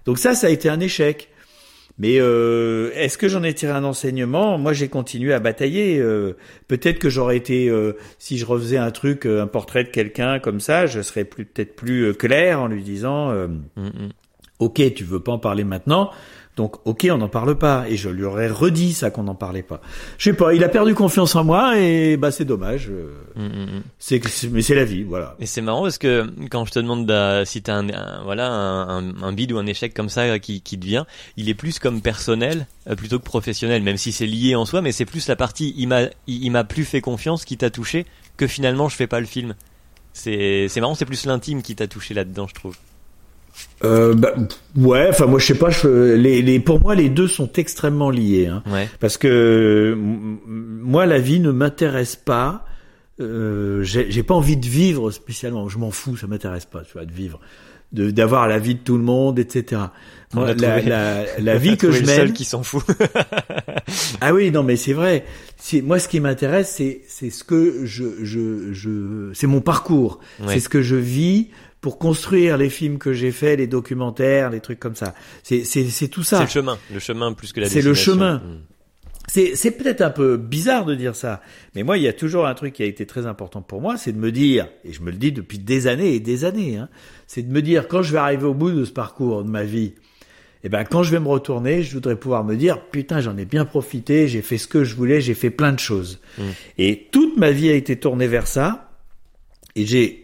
[0.05, 1.31] donc ça, ça a été un échec.
[2.01, 4.57] Mais euh, est-ce que j'en ai tiré un enseignement?
[4.57, 5.99] Moi, j'ai continué à batailler.
[5.99, 6.33] euh,
[6.67, 10.61] Peut-être que j'aurais été, euh, si je refaisais un truc, un portrait de quelqu'un comme
[10.61, 13.31] ça, je serais plus peut-être plus clair en lui disant.
[13.31, 14.09] euh, Hmm, hmm.
[14.61, 16.11] Ok, tu veux pas en parler maintenant,
[16.61, 17.87] donc ok, on n'en parle pas.
[17.89, 19.81] Et je lui aurais redit ça qu'on n'en parlait pas.
[20.19, 22.89] Je sais pas, il a perdu confiance en moi et bah c'est dommage.
[22.91, 23.83] euh, Hmm, hmm, hmm.
[23.99, 24.21] C'est
[24.51, 25.37] mais c'est la vie, voilà.
[25.41, 28.49] Et c'est marrant parce que quand je te demande de- si t'as un, un- voilà
[28.51, 31.07] un, un, un bid ou un échec comme ça qui, qui te vient,
[31.39, 34.83] il est plus comme personnel euh, plutôt que professionnel, même si c'est lié en soi,
[34.83, 37.71] mais c'est plus la partie il m'a il, il m'a plus fait confiance qui t'a
[37.71, 38.05] touché
[38.37, 39.55] que finalement je fais pas le film.
[40.13, 42.77] C'est c'est marrant, c'est plus l'intime qui t'a touché là-dedans, je trouve.
[43.85, 44.35] Euh, bah,
[44.77, 48.11] ouais, enfin moi je sais pas, je, les, les, pour moi les deux sont extrêmement
[48.11, 48.89] liés, hein, Ouais.
[49.01, 52.67] parce que moi la vie ne m'intéresse pas
[53.21, 55.69] euh, j'ai pas envie de vivre spécialement.
[55.69, 57.39] Je m'en fous, ça m'intéresse pas, tu vois, de vivre,
[57.93, 59.83] d'avoir la vie de tout le monde, etc.
[60.33, 62.17] Moi, la, la, la, vie que je mène.
[62.17, 62.85] seul qui s'en fout.
[64.21, 65.25] ah oui, non, mais c'est vrai.
[65.83, 70.21] Moi, ce qui m'intéresse, c'est c'est ce que je je je, c'est mon parcours.
[70.47, 71.49] C'est ce que je vis
[71.81, 75.15] pour construire les films que j'ai faits, les documentaires, les trucs comme ça.
[75.43, 76.39] C'est tout ça.
[76.39, 77.69] C'est le chemin, le chemin plus que la.
[77.69, 78.39] C'est le chemin.
[78.39, 78.61] Hmm.
[79.29, 81.41] C'est, c'est peut-être un peu bizarre de dire ça,
[81.77, 83.97] mais moi, il y a toujours un truc qui a été très important pour moi,
[83.97, 86.79] c'est de me dire, et je me le dis depuis des années et des années,
[86.79, 86.89] hein,
[87.29, 89.63] c'est de me dire, quand je vais arriver au bout de ce parcours de ma
[89.63, 89.93] vie,
[90.65, 93.45] eh ben, quand je vais me retourner, je voudrais pouvoir me dire, putain, j'en ai
[93.45, 96.19] bien profité, j'ai fait ce que je voulais, j'ai fait plein de choses.
[96.37, 96.43] Mmh.
[96.79, 98.91] Et toute ma vie a été tournée vers ça,
[99.77, 100.20] et j'ai,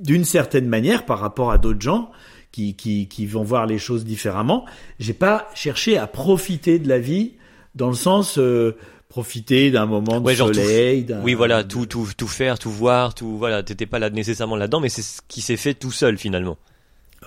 [0.00, 2.10] d'une certaine manière, par rapport à d'autres gens,
[2.52, 4.64] qui, qui, qui vont voir les choses différemment,
[4.98, 7.34] j'ai pas cherché à profiter de la vie
[7.74, 8.76] dans le sens euh,
[9.08, 11.06] profiter d'un moment de soleil.
[11.22, 14.80] oui, voilà, tout, tout, tout faire, tout voir, tout, voilà, t'étais pas là nécessairement là-dedans,
[14.80, 16.58] mais c'est ce qui s'est fait tout seul finalement.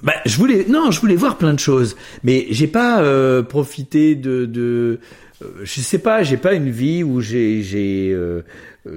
[0.02, 4.16] Bah, je voulais, non, je voulais voir plein de choses, mais j'ai pas euh, profité
[4.16, 5.00] de, de,
[5.41, 8.17] je sais pas, j'ai pas une vie où j'ai, j'ai,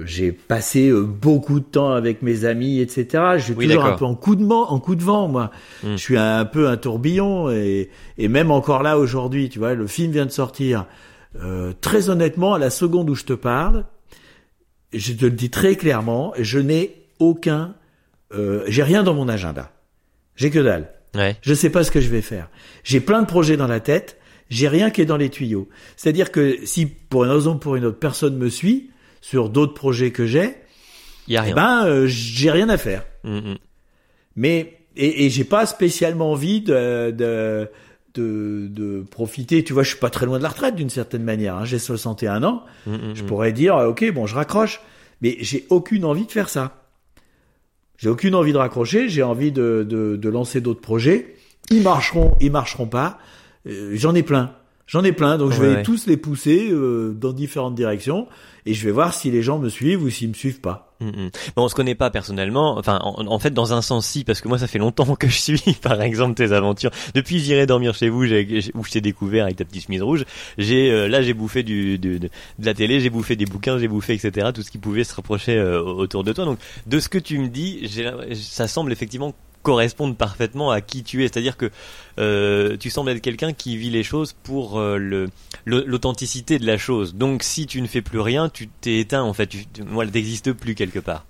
[0.05, 3.23] j'ai passé beaucoup de temps avec mes amis, etc.
[3.37, 5.51] Je suis toujours un peu en coup de vent, en coup de vent, moi.
[5.83, 5.91] Hmm.
[5.91, 9.73] Je suis un, un peu un tourbillon et, et même encore là aujourd'hui, tu vois,
[9.73, 10.85] le film vient de sortir.
[11.43, 13.85] Euh, très honnêtement, à la seconde où je te parle,
[14.93, 17.75] je te le dis très clairement, je n'ai aucun,
[18.33, 19.71] euh, j'ai rien dans mon agenda.
[20.35, 20.91] J'ai que dalle.
[21.15, 21.35] Ouais.
[21.41, 22.49] Je sais pas ce que je vais faire.
[22.83, 24.17] J'ai plein de projets dans la tête,
[24.49, 25.67] j'ai rien qui est dans les tuyaux.
[25.95, 29.73] C'est-à-dire que si pour une raison ou pour une autre personne me suit sur d'autres
[29.73, 30.55] projets que j'ai,
[31.27, 31.51] y a rien.
[31.51, 33.05] Eh ben euh, j'ai rien à faire.
[33.23, 33.57] Mm, mm.
[34.35, 37.69] Mais et, et j'ai pas spécialement envie de, de
[38.13, 39.63] de, de, profiter.
[39.63, 41.55] Tu vois, je suis pas très loin de la retraite d'une certaine manière.
[41.55, 41.65] Hein.
[41.65, 42.63] J'ai 61 ans.
[42.87, 44.81] Mmh, mmh, je pourrais dire, ok, bon, je raccroche,
[45.21, 46.87] mais j'ai aucune envie de faire ça.
[47.97, 49.09] J'ai aucune envie de raccrocher.
[49.09, 51.35] J'ai envie de, de, de lancer d'autres projets.
[51.69, 53.19] Ils marcheront, ils marcheront pas.
[53.67, 54.53] Euh, J'en ai plein.
[54.87, 58.25] J'en ai plein, donc je vais tous les pousser euh, dans différentes directions
[58.65, 60.95] et je vais voir si les gens me suivent ou s'ils me suivent pas.
[61.01, 62.77] Mm Bon, on se connaît pas personnellement.
[62.77, 65.37] Enfin, en, fait, dans un sens, si, parce que moi, ça fait longtemps que je
[65.37, 66.91] suis, par exemple, tes aventures.
[67.13, 70.23] Depuis, j'irai dormir chez vous, où je t'ai découvert avec ta petite chemise rouge.
[70.57, 73.89] J'ai euh, là, j'ai bouffé du, de, de, la télé, j'ai bouffé des bouquins, j'ai
[73.89, 74.51] bouffé, etc.
[74.53, 76.45] Tout ce qui pouvait se rapprocher euh, autour de toi.
[76.45, 77.91] Donc, de ce que tu me dis,
[78.35, 81.27] ça semble effectivement correspondent parfaitement à qui tu es.
[81.27, 81.69] C'est-à-dire que
[82.19, 85.29] euh, tu sembles être quelqu'un qui vit les choses pour euh, le
[85.65, 87.15] l'authenticité de la chose.
[87.15, 89.47] Donc si tu ne fais plus rien, tu t'es éteint en fait.
[89.47, 91.25] Tu, moi, elle n'existe plus quelque part.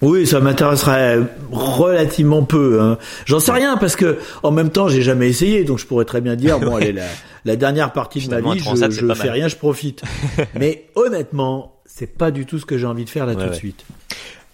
[0.00, 1.18] Oui, ça m'intéresserait
[1.50, 2.80] relativement peu.
[2.80, 2.98] Hein.
[3.24, 6.20] J'en sais rien parce que en même temps, j'ai jamais essayé, donc je pourrais très
[6.20, 7.06] bien dire bon, allez, la,
[7.44, 10.02] la dernière partie de ma vie, je, je fais rien, je profite.
[10.58, 13.54] Mais honnêtement, c'est pas du tout ce que j'ai envie de faire là tout de
[13.54, 13.84] suite.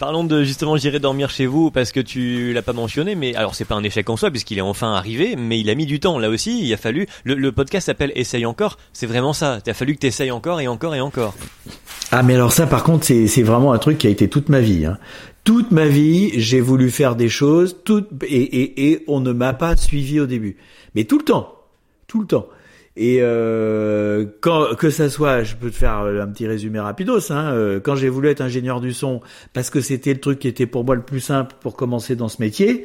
[0.00, 3.54] Parlons de justement j'irai dormir chez vous parce que tu l'as pas mentionné, mais alors
[3.54, 6.00] c'est pas un échec en soi puisqu'il est enfin arrivé, mais il a mis du
[6.00, 6.66] temps là aussi.
[6.66, 7.06] Il a fallu.
[7.24, 8.78] Le, podcast s'appelle Essaye encore.
[8.94, 9.58] C'est vraiment ça.
[9.66, 11.34] Il fallu que tu encore et encore et encore.
[12.12, 14.60] Ah mais alors ça par contre c'est vraiment un truc qui a été toute ma
[14.60, 14.86] vie.
[14.86, 14.96] Hein.
[15.44, 19.52] Toute ma vie j'ai voulu faire des choses, tout, et, et, et on ne m'a
[19.52, 20.56] pas suivi au début,
[20.94, 21.56] mais tout le temps,
[22.06, 22.46] tout le temps.
[22.96, 27.30] Et euh, quand que ça soit, je peux te faire un petit résumé rapidos.
[27.30, 29.20] Hein, euh, quand j'ai voulu être ingénieur du son,
[29.52, 32.28] parce que c'était le truc qui était pour moi le plus simple pour commencer dans
[32.28, 32.84] ce métier,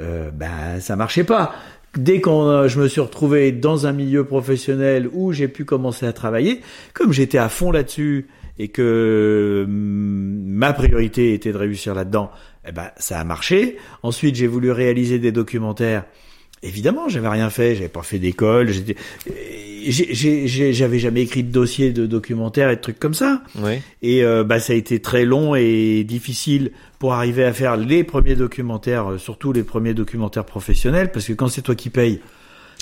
[0.00, 1.54] euh, ben ça marchait pas.
[1.96, 6.06] Dès qu'on, euh, je me suis retrouvé dans un milieu professionnel où j'ai pu commencer
[6.06, 6.62] à travailler,
[6.94, 12.30] comme j'étais à fond là-dessus et que mm, ma priorité était de réussir là-dedans,
[12.66, 13.76] eh ben ça a marché.
[14.02, 16.04] Ensuite, j'ai voulu réaliser des documentaires
[16.62, 18.96] Évidemment, j'avais rien fait, j'avais pas fait d'école, j'étais,
[20.72, 23.42] j'avais jamais écrit de dossier de documentaire et de trucs comme ça.
[24.02, 28.04] Et euh, bah ça a été très long et difficile pour arriver à faire les
[28.04, 32.20] premiers documentaires, euh, surtout les premiers documentaires professionnels, parce que quand c'est toi qui payes,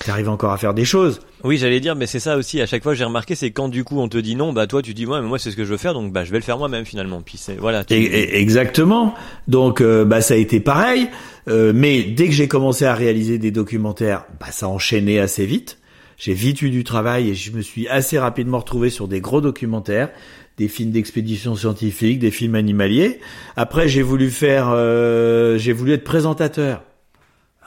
[0.05, 1.21] T'arrives encore à faire des choses.
[1.45, 2.61] Oui, j'allais dire, mais c'est ça aussi.
[2.63, 4.81] À chaque fois, j'ai remarqué, c'est quand du coup on te dit non, bah toi
[4.81, 6.39] tu dis ouais, mais moi c'est ce que je veux faire, donc bah je vais
[6.39, 7.21] le faire moi-même finalement.
[7.21, 7.85] Puis c'est voilà.
[7.91, 9.15] exactement.
[9.47, 11.09] Donc euh, bah ça a été pareil.
[11.49, 15.79] Euh, mais dès que j'ai commencé à réaliser des documentaires, bah ça enchaînait assez vite.
[16.17, 19.43] J'ai vite eu du travail et je me suis assez rapidement retrouvé sur des gros
[19.43, 20.11] documentaires,
[20.57, 23.21] des films d'expédition scientifique, des films animaliers.
[23.57, 26.83] Après, j'ai voulu faire, euh, j'ai voulu être présentateur.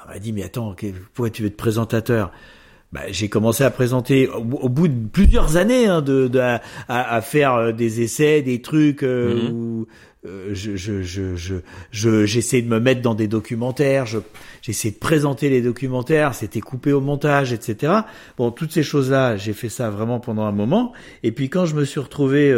[0.05, 0.75] On m'a dit, mais attends,
[1.13, 2.31] pourquoi tu veux être présentateur?
[2.93, 7.21] Bah, j'ai commencé à présenter au, bout de plusieurs années hein, de, de à, à,
[7.21, 9.51] faire euh, des essais, des trucs euh, mhm.
[9.51, 9.87] où
[10.27, 11.35] euh, je je je
[11.89, 14.19] je j'essaie de me mettre dans des documentaires, je
[14.61, 17.93] j'essaie de présenter les documentaires, c'était coupé au montage, etc.
[18.37, 20.93] Bon, toutes ces choses-là, j'ai fait ça vraiment pendant un moment.
[21.23, 22.53] Et puis quand je me suis retrouvé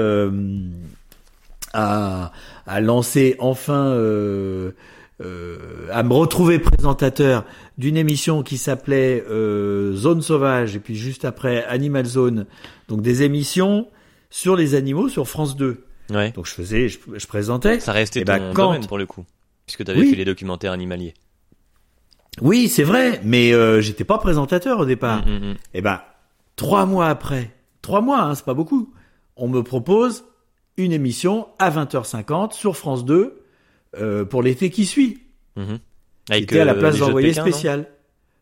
[1.74, 2.34] à,
[2.68, 3.96] à lancer enfin,
[5.22, 7.46] euh, à me retrouver présentateur
[7.78, 12.46] d'une émission qui s'appelait euh, Zone Sauvage et puis juste après Animal Zone,
[12.90, 13.88] donc des émissions
[14.30, 15.84] sur les animaux sur France 2.
[16.12, 16.32] Ouais.
[16.32, 17.80] Donc je faisais, je, je présentais.
[17.80, 19.24] Ça restait Eh ton ben, quand- domaine pour le coup.
[19.66, 20.10] Puisque tu avais Oui.
[20.12, 21.14] fait les documentaires animaliers.
[22.42, 25.26] Oui, c'est vrai, mais euh, j'étais pas présentateur au départ.
[25.26, 25.56] Mm, mm, mm.
[25.76, 26.02] Eh ben,
[26.58, 27.52] trois mois après,
[27.82, 28.94] trois mois, hein, c'est pas beaucoup,
[29.38, 30.26] on me propose
[30.78, 33.42] une émission à 20h50 sur France 2
[34.00, 35.20] euh, pour l'été qui suit.
[35.56, 35.80] Mhm.
[36.30, 37.88] Avec, C'était à la euh, place Jeux de non spécial.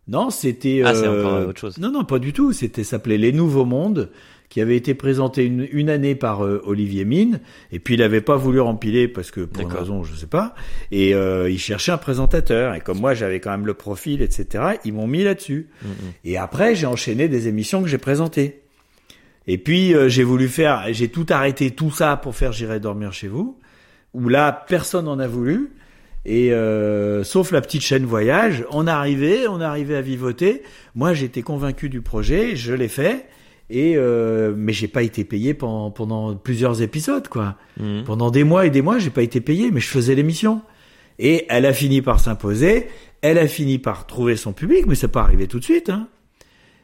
[0.07, 0.81] Non, c'était.
[0.83, 1.77] Ah, c'est encore, euh, autre chose.
[1.77, 2.51] Non, non, pas du tout.
[2.51, 4.09] C'était s'appelait Les Nouveaux Mondes,
[4.53, 7.39] qui avait été présenté une, une année par euh, Olivier Mine,
[7.71, 10.53] et puis il avait pas voulu rempiler parce que pour une raison, je sais pas,
[10.91, 12.75] et euh, il cherchait un présentateur.
[12.75, 14.75] Et comme moi, j'avais quand même le profil, etc.
[14.85, 15.69] Ils m'ont mis là-dessus.
[15.81, 15.87] Mm.
[16.25, 18.61] Et après, j'ai enchaîné des émissions que j'ai présentées.
[19.47, 23.11] Et puis euh, j'ai voulu faire, j'ai tout arrêté, tout ça pour faire J'irai dormir
[23.11, 23.57] chez vous,
[24.13, 25.71] où là personne n'en a voulu.
[26.26, 30.63] Et euh, sauf la petite chaîne voyage, on arrivait, on arrivait à vivoter.
[30.95, 33.28] Moi, j'étais convaincu du projet, je l'ai fait.
[33.69, 37.58] Et euh, mais j'ai pas été payé pendant, pendant plusieurs épisodes, quoi.
[37.80, 38.04] Mhm.
[38.06, 40.62] Pendant des mois et des mois, j'ai pas été payé, mais je faisais l'émission.
[41.19, 42.88] Et elle a fini par s'imposer.
[43.21, 45.89] Elle a fini par trouver son public, mais c'est pas arrivé tout de suite.
[45.89, 46.08] Hein.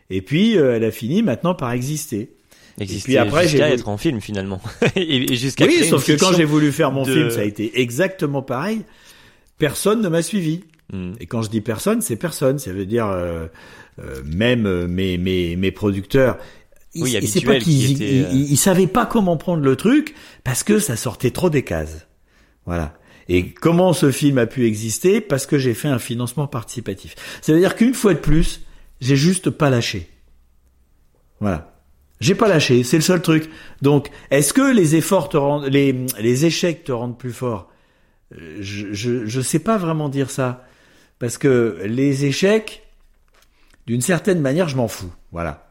[0.09, 2.31] Et puis, euh, elle a fini maintenant par exister.
[2.79, 4.61] Exister puis après, j'ai voulu- être en film finalement.
[4.95, 7.43] et, et jusqu'à Oui, sauf que quand j'ai voulu faire mon de- film, ça a
[7.43, 8.83] été exactement pareil.
[9.57, 10.63] Personne ne m'a suivi.
[10.93, 11.15] Mhm.
[11.19, 12.57] Et quand je dis personne, c'est personne.
[12.59, 13.47] Ça veut dire euh,
[13.99, 16.37] euh, même euh, mes, mes, mes producteurs.
[16.95, 19.05] Ils, Oui, et c'est pas habituels qui qu'ils étaient, ils, euh, ils- ils savaient pas
[19.05, 22.07] comment prendre le truc parce que ça sortait trop des cases.
[22.65, 22.95] Voilà.
[23.27, 25.21] Et comment ce film a pu exister?
[25.21, 27.13] Parce que j'ai fait un financement participatif.
[27.41, 28.61] Ça veut dire qu'une fois de plus,
[29.01, 30.09] j'ai juste pas lâché.
[31.39, 31.78] Voilà.
[32.19, 33.49] J'ai pas lâché, c'est le seul truc.
[33.81, 37.69] Donc, est-ce que les efforts te rendent, les, les échecs te rendent plus fort?
[38.37, 40.65] Euh, je, je, je sais pas vraiment dire ça.
[41.17, 42.83] Parce que les échecs,
[43.87, 45.11] d'une certaine manière, je m'en fous.
[45.31, 45.65] Voilà.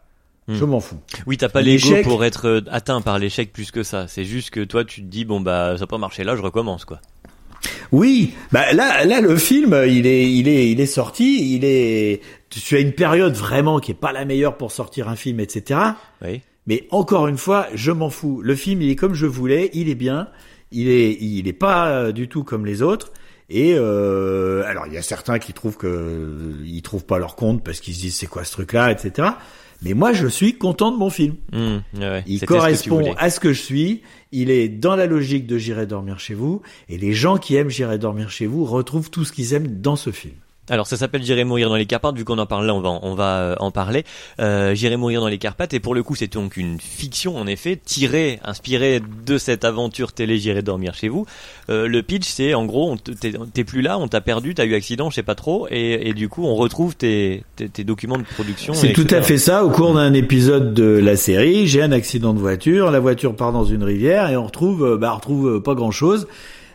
[0.48, 0.68] Je Hmm.
[0.70, 0.96] m'en fous.
[1.26, 4.08] Oui, t'as pas l'ego pour être euh, atteint par l'échec plus que ça.
[4.08, 6.40] C'est juste que toi, tu te dis bon bah ça a pas marché là, je
[6.40, 7.02] recommence quoi.
[7.92, 11.54] Oui, bah là, là, le film, il est, il est, il est sorti.
[11.54, 15.16] Il est, tu as une période vraiment qui est pas la meilleure pour sortir un
[15.16, 15.80] film, etc.
[16.22, 16.42] Oui.
[16.66, 18.42] Mais encore une fois, je m'en fous.
[18.42, 20.28] Le film, il est comme je voulais, il est bien,
[20.70, 23.12] il est, il est pas euh, du tout comme les autres.
[23.50, 27.36] Et euh, alors, il y a certains qui trouvent que euh, ils trouvent pas leur
[27.36, 29.28] compte parce qu'ils se disent c'est quoi ce truc-là, etc.
[29.80, 31.36] Mais moi, je suis content de mon film.
[31.52, 32.24] Ouais, ouais.
[32.26, 34.02] Il ce correspond à ce que je suis.
[34.32, 36.60] Il est dans la logique de J'irai dormir chez vous.
[36.90, 39.96] Et les gens qui aiment J'irai dormir chez vous retrouvent tout ce qu'ils aiment dans
[39.96, 40.34] ce film.
[40.70, 42.88] Alors ça s'appelle J'irai mourir dans les Carpates, vu qu'on en parle là, on va
[42.90, 44.04] en- on va euh, en parler.
[44.40, 47.46] Euh, J'irai mourir dans les Carpates, et pour le coup c'est donc une fiction en
[47.46, 51.26] effet, tirée, inspirée de cette aventure télé J'irai dormir chez vous.
[51.70, 52.96] Euh, le pitch c'est en gros,
[53.54, 56.14] t'es plus là, on t'a perdu, t'as eu accident, je sais pas trop, et, et
[56.14, 58.74] du coup on retrouve tes, tes, tes documents de production.
[58.74, 59.64] C'est tout à fait ça.
[59.64, 62.90] Au cours d'un épisode de la série, j'ai un accident de voiture.
[62.90, 65.74] La voiture part dans une rivière et on retrouve, euh, bah, on retrouve euh, pas
[65.74, 66.26] grand chose.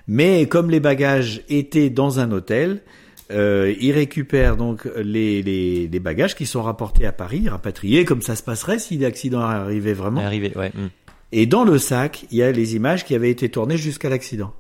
[0.08, 2.82] Mais comme les bagages étaient dans un hôtel,
[3.32, 8.22] euh, ils récupèrent donc les, les, les bagages qui sont rapportés à Paris, rapatriés, comme
[8.22, 10.22] ça se passerait si l'accident arrivait vraiment.
[10.22, 10.72] Arrivé, ouais.
[10.76, 10.90] mhm.
[11.32, 14.54] Et dans le sac, il y a les images qui avaient été tournées jusqu'à l'accident.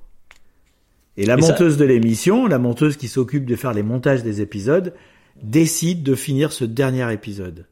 [1.17, 4.23] Et la Mais ça- monteuse de l'émission, la monteuse qui s'occupe de faire les montages
[4.23, 4.93] des épisodes,
[5.41, 7.67] décide de finir ce dernier épisode.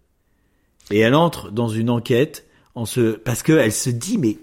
[0.91, 4.38] Et elle entre dans une enquête en se, parce qu'elle se dit, mais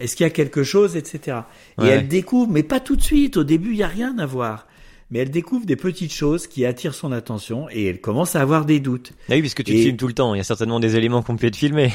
[0.00, 1.38] est-ce qu'il y a quelque chose, etc.
[1.78, 1.88] Et Ouais.
[1.90, 4.66] elle découvre, mais pas tout de suite, au début, il y a rien à voir.
[5.10, 8.64] Mais elle découvre des petites choses qui attirent son attention et elle commence à avoir
[8.64, 9.12] des doutes.
[9.28, 10.96] Ah oui, parce que tu te filmes tout le temps, il y a certainement des
[10.96, 11.92] éléments qu'on peut te filmer.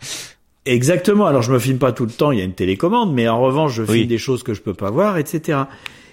[0.64, 1.26] Exactement.
[1.26, 3.40] Alors je me filme pas tout le temps, il y a une télécommande, mais en
[3.40, 4.06] revanche je filme Oui.
[4.06, 5.60] des choses que je peux pas voir, etc.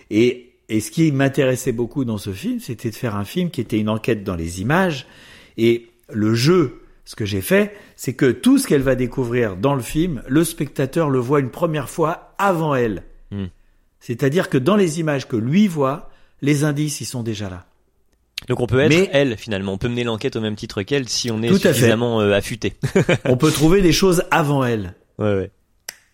[0.10, 3.62] Et, et ce qui m'intéressait beaucoup dans ce film, c'était de faire un film qui
[3.62, 5.08] était une enquête dans les images.
[5.58, 9.76] Et le jeu, ce que j'ai fait, c'est que tout ce qu'elle va découvrir dans
[9.76, 13.04] le film, le spectateur le voit une première fois avant elle.
[13.32, 13.45] Hmm.
[14.00, 16.10] C'est-à-dire que dans les images que lui voit,
[16.41, 17.65] les indices, ils sont déjà là.
[18.48, 21.08] Donc on peut être Mais- elle finalement, on peut mener l'enquête au même titre qu'elle
[21.10, 21.74] si on est Tout à fait.
[21.74, 22.74] suffisamment euh, affûté.
[23.26, 24.93] On peut trouver des choses avant elle.
[25.19, 25.52] ouais, ouais.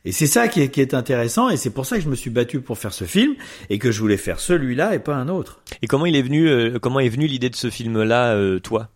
[0.05, 2.15] Et c'est ça qui est, qui est intéressant, et c'est pour ça que je me
[2.15, 3.36] suis battu pour faire ce film,
[3.69, 5.62] et que je voulais faire celui-là et pas un autre.
[5.84, 8.89] Et comment il est venu, euh, comment est venue l'idée de ce film-là, euh, toi?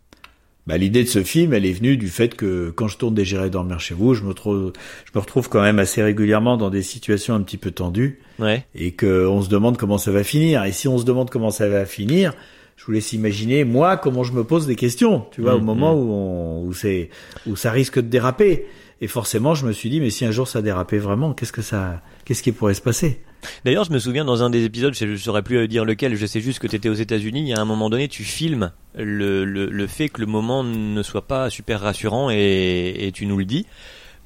[0.67, 3.23] Bah, l'idée de ce film, elle est venue du fait que quand je tourne des
[3.23, 4.73] J'irai dormir chez vous, je me trouve,
[5.05, 8.65] je me retrouve quand même assez régulièrement dans des situations un petit peu tendues, Ouais.
[8.73, 10.63] et que on se demande comment ça va finir.
[10.65, 12.33] Et si on se demande comment ça va finir,
[12.75, 15.65] je vous laisse imaginer moi comment je me pose des questions, tu vois, au Mm,
[15.65, 15.99] moment mm.
[15.99, 17.09] où on, où c'est
[17.47, 18.65] où ça risque de déraper.
[19.01, 21.61] Et forcément, je me suis dit mais si un jour ça dérapait vraiment, qu'est-ce que
[21.61, 23.21] ça qu'est-ce qui pourrait se passer?
[23.63, 26.25] D'ailleurs, je me souviens dans un des épisodes, je ne saurais plus dire lequel, je
[26.25, 28.71] sais juste que tu étais aux États-Unis, il y a un moment donné, tu filmes
[28.97, 33.25] le, le, le fait que le moment ne soit pas super rassurant et, et tu
[33.27, 33.67] nous le dis.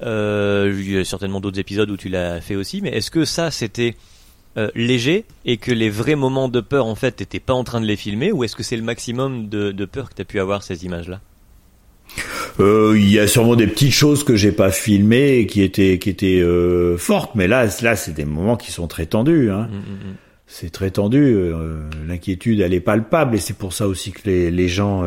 [0.02, 3.26] Euh, il y a certainement d'autres épisodes où tu l'as fait aussi, mais est-ce que
[3.26, 3.94] ça c'était
[4.56, 7.80] euh, léger et que les vrais moments de peur en fait t'étais pas en train
[7.80, 10.24] de les filmer ou est-ce que c'est le maximum de, de peur que tu as
[10.24, 11.20] pu avoir ces images-là?
[12.58, 15.98] Euh, Il y a sûrement des petites choses que j'ai pas filmées et qui étaient
[15.98, 19.50] qui étaient euh, fortes, mais là là c'est des moments qui sont très tendus.
[19.50, 19.68] Hein.
[19.70, 20.14] Mm, mm, mm.
[20.48, 21.18] c'est très tendu.
[21.22, 25.04] euh, L'inquiétude, elle est palpable, et c'est pour ça aussi que les, les gens,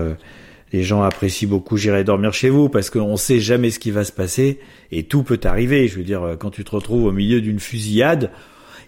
[0.72, 1.76] les gens apprécient beaucoup.
[1.76, 4.60] J'irai dormir chez vous parce qu'on sait jamais ce qui va se passer
[4.94, 5.90] et tout peut arriver.
[5.90, 8.32] Je veux dire, quand tu te retrouves au milieu d'une fusillade,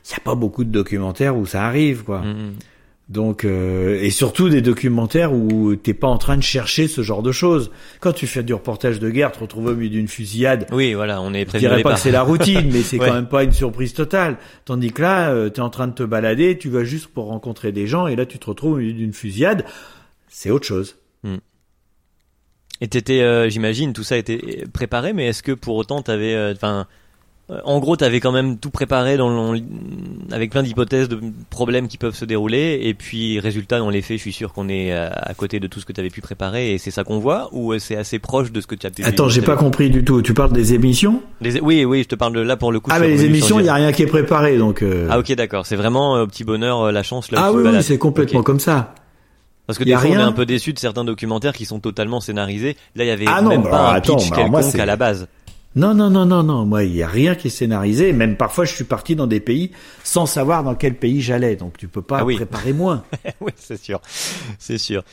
[0.07, 2.21] il y a pas beaucoup de documentaires où ça arrive, quoi.
[2.21, 2.53] Mm, mm.
[3.07, 7.21] Donc, euh, et surtout des documentaires où t'es pas en train de chercher ce genre
[7.21, 7.69] de choses.
[7.99, 11.21] Quand tu fais du reportage de guerre, te retrouver au milieu d'une fusillade, Oui, voilà,
[11.21, 11.67] on est je prévenu.
[11.67, 13.07] au dirais pas que c'est la routine, mais c'est Ouais.
[13.07, 14.37] quand même pas une surprise totale.
[14.65, 17.71] Tandis que là, euh, t'es en train de te balader, tu vas juste pour rencontrer
[17.71, 19.65] des gens, et là tu te retrouves au milieu d'une fusillade.
[20.27, 20.97] C'est autre chose.
[22.81, 26.53] Et t'étais, euh, j'imagine, tout ça était préparé, mais est-ce que pour autant t'avais, euh,
[26.53, 26.83] enfin, euh,
[27.47, 29.53] en gros, t'avais quand même tout préparé dans
[30.31, 31.19] avec plein d'hypothèses de
[31.51, 34.67] problèmes qui peuvent se dérouler, et puis résultat dans les faits, je suis sûr qu'on
[34.67, 37.19] est euh, à côté de tout ce que t'avais pu préparer, et c'est ça qu'on
[37.19, 39.03] voit, ou euh, c'est assez proche de ce que tu as pu.
[39.03, 40.23] Attends, j'ai pas compris du tout.
[40.23, 41.21] Tu parles des émissions?
[41.61, 42.89] Oui, oui, je te parle de là pour le coup.
[42.91, 44.81] Ah, mais les émissions, il y a rien qui est préparé, donc.
[44.81, 45.67] euh, Ah ok, d'accord.
[45.67, 47.31] C'est vraiment euh, au petit bonheur, euh, la chance.
[47.31, 48.95] Là, ah oui, oui, c'est complètement comme ça.
[49.67, 52.21] Parce que des fois, on est un peu déçu de certains documentaires qui sont totalement
[52.21, 52.75] scénarisés.
[52.95, 54.79] Là, il y avait Ah non, même bah, pas un attends, pitch bah, moi, quelconque
[54.79, 55.27] à la base.
[55.75, 56.65] Non, non, non, non, non.
[56.65, 58.13] Moi, il y a rien qui est scénarisé.
[58.13, 59.71] Même parfois, je suis parti dans des pays
[60.03, 61.55] sans savoir dans quel pays j'allais.
[61.55, 62.35] Donc, tu peux pas Ah oui.
[62.35, 63.03] préparer moins.
[63.41, 64.01] oui, c'est sûr,
[64.57, 65.03] c'est sûr.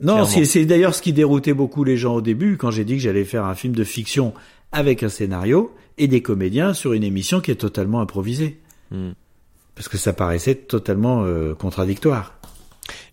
[0.00, 3.02] Non, c'est d'ailleurs ce qui déroutait beaucoup les gens au début quand j'ai dit que
[3.02, 4.32] j'allais faire un film de fiction
[4.72, 8.58] avec un scénario et des comédiens sur une émission qui est totalement improvisée.
[8.90, 9.10] Hmm.
[9.74, 12.38] Parce que ça paraissait totalement euh, contradictoire.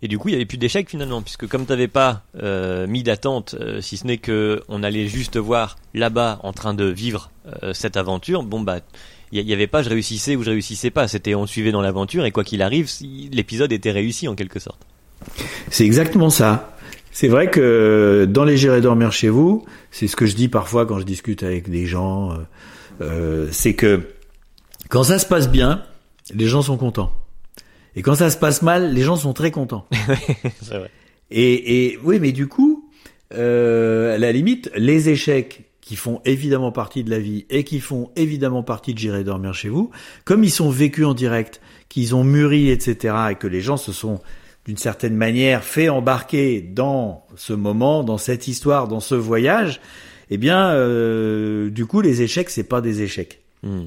[0.01, 3.03] Et du coup, il y avait plus d'échecs finalement, puisque comme t'avais pas euh, mis
[3.03, 7.31] d'attente, euh, si ce n'est que on allait juste voir là-bas en train de vivre
[7.63, 8.79] euh, cette aventure, bon bah,
[9.31, 11.07] il y, y avait pas je réussissais ou je réussissais pas.
[11.07, 12.89] C'était on suivait dans l'aventure et quoi qu'il arrive,
[13.31, 14.81] l'épisode était réussi en quelque sorte.
[15.69, 16.75] C'est exactement ça.
[17.11, 20.85] C'est vrai que dans les J'irai dormir chez vous, c'est ce que je dis parfois
[20.85, 22.37] quand je discute avec des gens,
[23.51, 24.01] c'est que
[24.89, 25.83] quand ça se passe bien,
[26.33, 27.11] les gens sont contents.
[27.95, 29.87] Et quand ça se passe mal, les gens sont très contents.
[30.61, 30.91] c'est vrai.
[31.31, 32.89] Et, et oui, mais du coup,
[33.33, 37.79] euh, à la limite, les échecs qui font évidemment partie de la vie et qui
[37.79, 39.89] font évidemment partie de J'irai dormir chez vous,
[40.23, 43.91] comme ils sont vécus en direct, qu'ils ont mûri, etc., et que les gens se
[43.91, 44.19] sont
[44.65, 49.81] d'une certaine manière fait embarquer dans ce moment, dans cette histoire, dans ce voyage,
[50.29, 53.41] eh bien, euh, du coup, les échecs, c'est pas des échecs.
[53.63, 53.85] Hmm.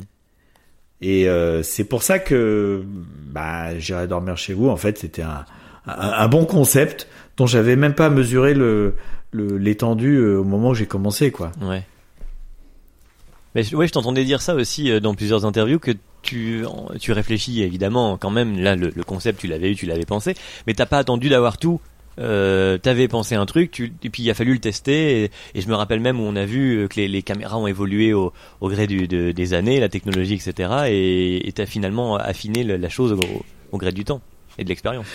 [1.03, 2.83] Et euh, c'est pour ça que
[3.27, 4.69] bah, j'irai dormir chez vous.
[4.69, 5.45] En fait, c'était un,
[5.87, 8.95] un, bon concept dont j'avais même pas mesuré le
[9.35, 11.53] l'étendue euh, au moment où j'ai commencé, quoi.
[11.63, 11.83] Ouais.
[13.55, 16.65] Mais ouais, je t'entendais dire ça aussi euh, dans plusieurs interviews que tu
[17.01, 20.37] tu réfléchis évidemment quand même là le, le concept tu l'avais eu, tu l'avais pensé,
[20.67, 21.81] mais t'as pas attendu d'avoir tout.
[22.19, 25.25] Euh, t'avais pensé un truc, tu, et puis il a fallu le tester.
[25.25, 27.59] Et, et je me rappelle même où on a vu euh, que les, les caméras
[27.59, 30.71] ont évolué au, au gré du, de- des années, la technologie, etc.
[30.89, 33.21] Et et t'as finalement affiné la chose au,
[33.73, 34.21] au gré du temps
[34.59, 35.07] et de l'expérience.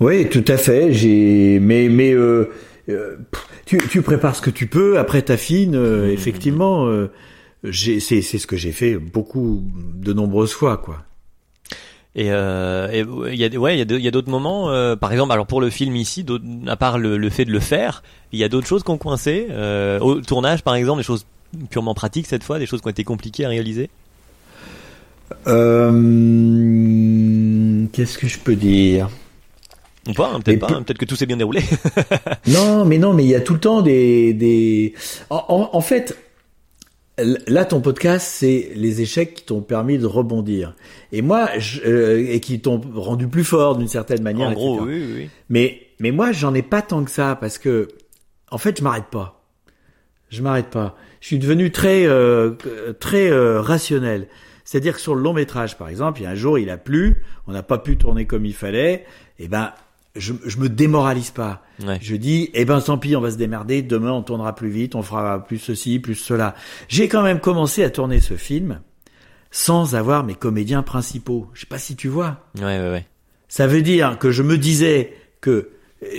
[0.00, 0.92] Oui, tout à fait.
[0.94, 2.50] J'ai, mais mais euh,
[2.88, 3.16] euh,
[3.66, 4.98] tu, tu prépares ce que tu peux.
[4.98, 5.78] Après, t'affines.
[5.78, 6.10] Mmh.
[6.10, 7.10] Effectivement, euh,
[7.64, 9.62] j'ai, c'est c'est ce que j'ai fait beaucoup
[9.94, 11.04] de nombreuses fois, quoi.
[12.16, 12.88] Et euh,
[13.32, 15.70] il y a ouais il y a d'autres moments euh, par exemple alors pour le
[15.70, 16.26] film ici
[16.66, 18.98] à part le, le fait de le faire il y a d'autres choses qui ont
[18.98, 21.24] coincé euh, au tournage par exemple des choses
[21.70, 23.90] purement pratiques cette fois des choses qui ont été compliquées à réaliser?
[26.10, 29.08] Euh, Qu'est-ce que je peux dire?
[30.08, 31.60] Ou pas hein, peut-être pas hein, peut-être que tout s'est bien déroulé
[32.48, 34.94] Non, mais non, mais il y a tout le temps des des.
[35.28, 36.16] En, en- en fait,
[37.46, 40.74] là, ton podcast, c'est les échecs qui t'ont permis de rebondir.
[41.12, 44.48] Et moi, je, euh, et qui t'ont rendu plus fort d'une certaine manière.
[44.48, 44.86] en gros etc.
[44.88, 45.30] oui oui, oui.
[45.48, 47.88] Mais mais moi, j'en ai pas tant que ça parce que,
[48.50, 49.44] en fait, je m'arrête pas.
[50.30, 50.96] Je m'arrête pas.
[51.20, 52.52] Je suis devenu très euh,
[52.98, 54.28] très euh, rationnel.
[54.64, 56.78] C'est-à-dire que sur le long métrage, par exemple, il y a un jour, il a
[56.78, 59.04] plu, on n'a pas pu tourner comme il fallait.
[59.38, 59.72] Et ben,
[60.16, 61.62] je, je me démoralise pas.
[61.84, 61.98] Ouais.
[62.00, 63.82] Je dis, eh ben tant pis, on va se démerder.
[63.82, 66.54] Demain, on tournera plus vite, on fera plus ceci, plus cela.
[66.88, 68.80] J'ai quand même commencé à tourner ce film
[69.50, 71.48] sans avoir mes comédiens principaux.
[71.54, 72.44] Je sais pas si tu vois.
[72.58, 73.06] ouais ouais ouais
[73.48, 75.70] Ça veut dire que je me disais que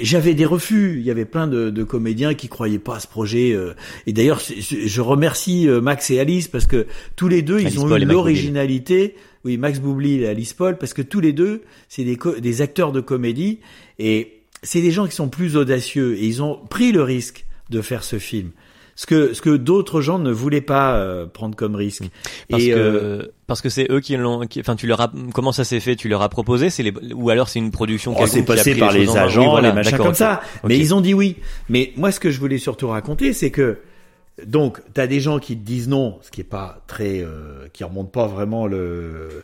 [0.01, 0.97] j'avais des refus.
[0.99, 3.53] Il y avait plein de, de, comédiens qui croyaient pas à ce projet.
[3.53, 3.73] euh,
[4.05, 7.79] et d'ailleurs, je remercie euh, Max et Alice parce que tous les deux, Alice ils
[7.79, 9.15] ont Paul eu l'originalité.
[9.43, 13.01] Oui, Max Boublil et Alice Paul, parce que tous les deux, c'est des, acteurs de
[13.01, 13.59] comédie
[13.97, 17.81] et c'est des gens qui sont plus audacieux et ils ont pris le risque de
[17.81, 18.51] faire ce film.
[18.95, 22.03] Ce que ce que d'autres gens ne voulaient pas euh, prendre comme risque.
[22.49, 24.41] Parce et que euh, parce que c'est eux qui l'ont.
[24.59, 25.11] Enfin, tu leur as.
[25.33, 28.11] Comment ça s'est fait Tu leur as proposé C'est les ou alors c'est une production.
[28.11, 30.41] Oh, qui a pris par les agents, Oui, voilà, les machins comme ça.
[30.67, 31.37] Mais ils ont dit oui.
[31.69, 33.79] Mais moi, ce que je voulais surtout raconter, c'est que
[34.45, 37.83] donc t'as des gens qui te disent non, ce qui est pas très, euh, qui
[37.83, 39.43] remonte pas vraiment le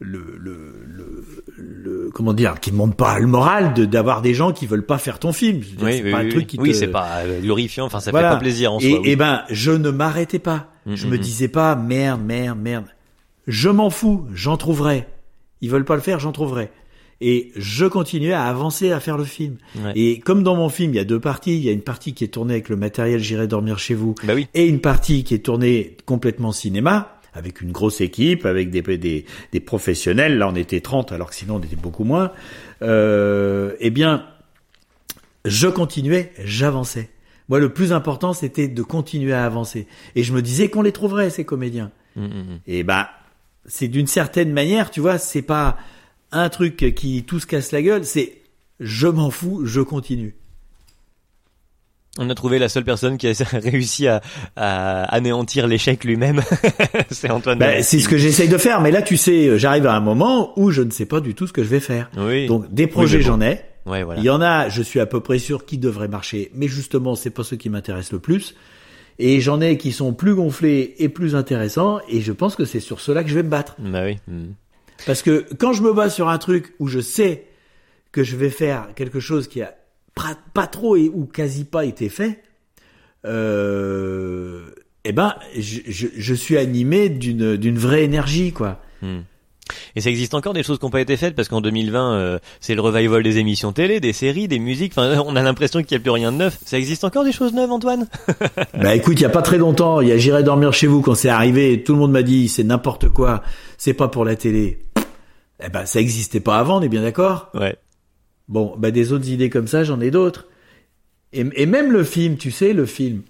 [0.00, 1.24] le, le, le,
[1.56, 4.98] le- comment dire, qui monte pas le moral de d'avoir des gens qui veulent pas
[4.98, 5.58] faire ton film.
[5.58, 7.84] Oui, c'est oui, pas un truc qui Oui, te- c'est pas euh, glorifiant.
[7.86, 8.30] Enfin, ça Voilà.
[8.30, 9.00] fait pas plaisir en et, soi.
[9.04, 10.66] et ben, je ne m'arrêtais pas.
[10.86, 11.20] Mm, je mm, me mm.
[11.20, 12.86] disais pas merde, merde, merde.
[13.46, 15.06] Je m'en fous, j'en trouverai.
[15.60, 16.72] Ils veulent pas le faire, j'en trouverai.
[17.24, 19.56] Et je continuais à avancer à faire le film.
[19.76, 19.92] Ouais.
[19.94, 21.56] Et comme dans mon film, il y a deux parties.
[21.56, 24.14] Il y a une partie qui est tournée avec le matériel J'irai dormir chez vous,
[24.24, 24.48] Bah oui.
[24.54, 29.24] et une partie qui est tournée complètement cinéma, avec une grosse équipe, avec des, des,
[29.52, 30.36] des professionnels.
[30.36, 32.32] Là, on était 30, alors que sinon, on était beaucoup moins.
[32.82, 34.26] Euh, eh bien,
[35.44, 37.08] je continuais, j'avançais.
[37.48, 39.86] Moi, le plus important, c'était de continuer à avancer.
[40.16, 41.90] Et je me disais qu'on les trouverait, ces comédiens.
[42.16, 42.58] Mm, mm, mm.
[42.66, 43.06] Et ben,
[43.66, 45.76] c'est d'une certaine manière, tu vois, c'est pas
[46.32, 48.42] un truc qui tout se casse la gueule, c'est
[48.80, 50.34] je m'en fous, je continue.
[52.18, 54.20] On a trouvé la seule personne qui a réussi à,
[54.56, 56.42] à anéantir l'échec lui-même.
[57.10, 57.58] c'est Antoine.
[57.58, 60.52] Ben, c'est ce que j'essaye de faire, mais là, tu sais, j'arrive à un moment
[60.58, 62.10] où je ne sais pas du tout ce que je vais faire.
[62.18, 62.46] Oui.
[62.46, 63.24] Donc, des projets, bon.
[63.24, 63.60] j'en ai.
[63.86, 64.20] ouais, voilà.
[64.20, 67.14] Il y en a, je suis à peu près sûr qui devraient marcher, mais justement,
[67.14, 68.54] c'est pas ceux qui m'intéressent le plus.
[69.18, 72.80] Et j'en ai qui sont plus gonflés et plus intéressants, et je pense que c'est
[72.80, 73.76] sur cela que je vais me battre.
[73.78, 74.18] Bah oui.
[75.06, 77.46] Parce que quand je me bats sur un truc où je sais
[78.12, 79.74] que je vais faire quelque chose qui a
[80.14, 82.42] pas, pas trop et, ou quasi pas été fait,
[83.24, 84.66] euh,
[85.04, 88.80] eh ben, je, je, je suis animé d'une d'une vraie énergie, quoi.
[89.00, 89.20] Mm.
[89.96, 91.34] Et ça existe encore des choses qui n'ont pas été faites?
[91.34, 94.92] Parce qu'en 2020, euh, c'est le revival des émissions télé, des séries, des musiques.
[94.96, 96.58] Enfin, on a l'impression qu'il n'y a plus rien de neuf.
[96.64, 98.06] Ça existe encore des choses neuves, Antoine?
[98.74, 101.00] Bah écoute, il y a pas très longtemps, il y a J'irai dormir chez vous
[101.02, 103.42] quand c'est arrivé, tout le monde m'a dit c'est n'importe quoi,
[103.82, 104.78] c'est pas pour la télé.
[105.60, 107.50] Eh ben, ça existait pas avant, on est bien d'accord?
[107.52, 107.74] Ouais.
[108.46, 110.46] Bon, bah des autres idées comme ça, j'en ai d'autres.
[111.32, 113.22] Et, et même le film, tu sais, le film,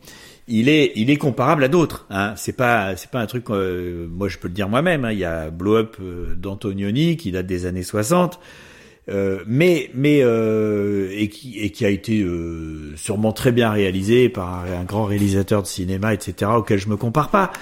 [0.48, 2.04] il est, il est comparable à d'autres.
[2.10, 2.34] Hein.
[2.36, 3.48] C'est pas, c'est pas un truc.
[3.48, 5.06] euh, moi, je peux le dire moi-même.
[5.06, 5.12] Hein.
[5.12, 8.38] Il y a Blow Up euh, d'Antonioni qui date des années 60,
[9.08, 14.28] euh, mais, mais euh, et qui, et qui a été euh, sûrement très bien réalisé
[14.28, 16.50] par un, un grand réalisateur de cinéma, etc.
[16.56, 17.52] auquel je me compare pas.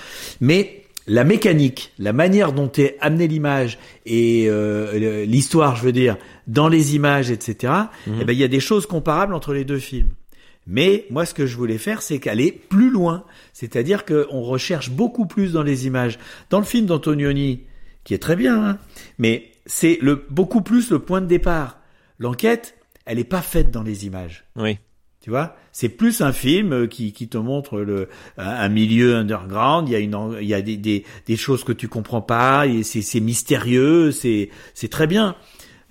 [0.41, 6.17] Mais la mécanique, la manière dont est amenée l'image et euh, l'histoire, je veux dire,
[6.47, 7.73] dans les images, etc.
[8.07, 10.11] Eh ben, il y a des choses comparables entre les deux films.
[10.67, 13.25] Mais moi, ce que je voulais faire, c'est qu'aller plus loin.
[13.53, 16.19] C'est-à-dire qu'on recherche beaucoup plus dans les images.
[16.51, 17.63] Dans le film d'Antonioni,
[18.05, 18.79] qui est très bien, hein,
[19.19, 21.79] mais c'est le beaucoup plus le point de départ.
[22.19, 24.45] L'enquête, elle est pas faite dans les images.
[24.57, 24.79] Oui.
[25.21, 28.09] Tu vois, c'est plus un film qui, qui te montre le,
[28.39, 29.87] un, milieu underground.
[29.87, 32.67] Il y a une, il y a des, des, des choses que tu comprends pas.
[32.67, 34.13] et C'est, c'est mystérieux.
[34.13, 35.37] C'est, c'est très bien.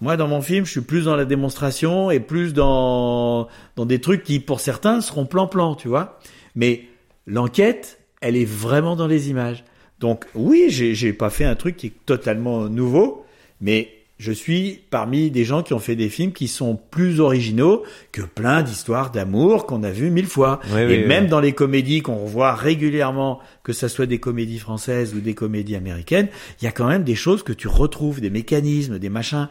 [0.02, 4.02] Moi, dans mon film, je suis plus dans la démonstration et plus dans, dans des
[4.02, 6.20] trucs qui, pour certains, seront plan-plan, tu vois.
[6.56, 6.86] Mais
[7.28, 9.64] l'enquête, elle est vraiment dans les images.
[10.00, 13.26] Donc, oui, j'ai, j'ai pas fait un truc qui est totalement nouveau,
[13.62, 17.84] mais je suis parmi des gens qui ont fait des films qui sont plus originaux
[18.12, 20.60] que plein d'histoires d'amour qu'on a vues mille fois.
[20.74, 21.30] Oui, et oui, même oui.
[21.30, 25.78] dans les comédies qu'on revoit régulièrement, que ça soit des comédies françaises ou des comédies
[25.78, 26.28] américaines,
[26.62, 29.48] il y a quand même des choses que tu retrouves, des mécanismes, des machins.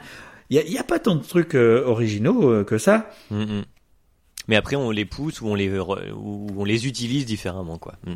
[0.51, 3.11] Il y a, pas tant de trucs euh, originaux euh, que ça.
[3.31, 3.65] Mm, mm.
[4.49, 7.95] Mais après, on les pousse ou on les re- ou on les utilise différemment, quoi.
[8.07, 8.15] Mm.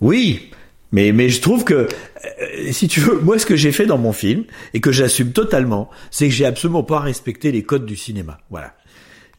[0.00, 0.50] Oui,
[0.92, 3.98] mais mais je trouve que euh, si tu veux, moi ce que j'ai fait dans
[3.98, 7.96] mon film et que j'assume totalement, c'est que j'ai absolument pas respecté les codes du
[7.96, 8.38] cinéma.
[8.50, 8.74] Voilà.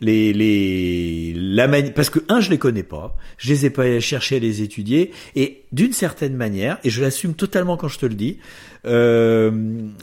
[0.02, 4.00] Les les la mani- parce que un je les connais pas, je les ai pas
[4.00, 8.06] cherchés à les étudier et d'une certaine manière et je l'assume totalement quand je te
[8.06, 8.38] le dis,
[8.86, 9.52] euh,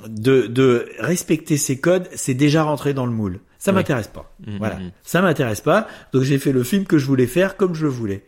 [0.07, 3.41] de de respecter ces codes, c'est déjà rentré dans le moule.
[3.59, 4.31] Ça m'intéresse pas.
[4.47, 4.91] Mhm, Voilà, mhm.
[5.03, 5.89] ça m'intéresse pas.
[6.13, 8.23] Donc j'ai fait le film que je voulais faire comme je le voulais.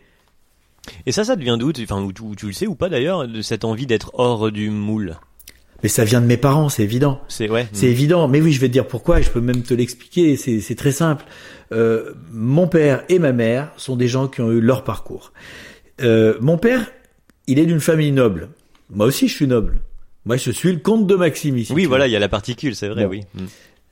[1.07, 3.65] Et ça, ça devient d'où Enfin, ou tu, le sais ou pas d'ailleurs, de cette
[3.65, 5.17] envie d'être hors du moule?
[5.83, 7.21] Mais ça vient de mes parents, c'est évident.
[7.29, 7.69] C'est ouais.
[7.73, 10.37] C'est évident, mais oui, je vais te dire pourquoi, et je peux même te l'expliquer,
[10.37, 11.25] c'est très simple.
[11.71, 15.33] Euh, mon père et ma mère sont des gens qui ont eu leur parcours.
[16.01, 16.91] Euh, mon père,
[17.47, 18.49] il est d'une famille noble.
[18.91, 19.81] Moi aussi, je suis noble.
[20.25, 21.67] Moi, je suis le comte de Maximis.
[21.67, 23.11] si Oui, voilà, il y a la particule, c'est vrai, Bon.
[23.11, 23.23] oui.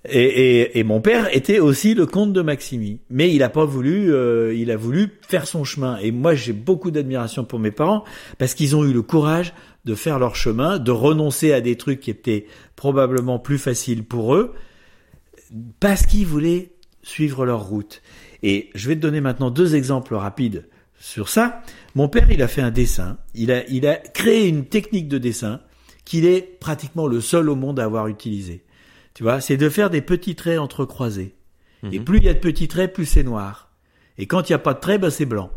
[0.08, 4.54] Et, mon père était aussi le comte de Maximi, mais il a pas voulu, euh,
[4.54, 5.98] il a voulu faire son chemin.
[5.98, 8.04] Et moi, j'ai beaucoup d'admiration pour mes parents
[8.38, 9.52] parce qu'ils ont eu le courage
[9.84, 14.34] de faire leur chemin, de renoncer à des trucs qui étaient probablement plus faciles pour
[14.34, 14.52] eux,
[15.80, 18.02] parce qu'ils voulaient suivre leur route.
[18.42, 20.66] Et je vais te donner maintenant deux exemples rapides
[20.98, 21.62] sur ça.
[21.94, 25.18] Mon père, il a fait un dessin, il a, il a créé une technique de
[25.18, 25.60] dessin
[26.04, 28.62] qu'il est pratiquement le seul au monde à avoir utilisé.
[29.16, 31.34] Tu vois, c'est de faire des petits traits entrecroisés.
[31.90, 32.04] Et mhm.
[32.04, 33.70] plus il y a de petits traits, plus c'est noir.
[34.18, 35.50] Et quand il n'y a pas de traits, ben c'est blanc.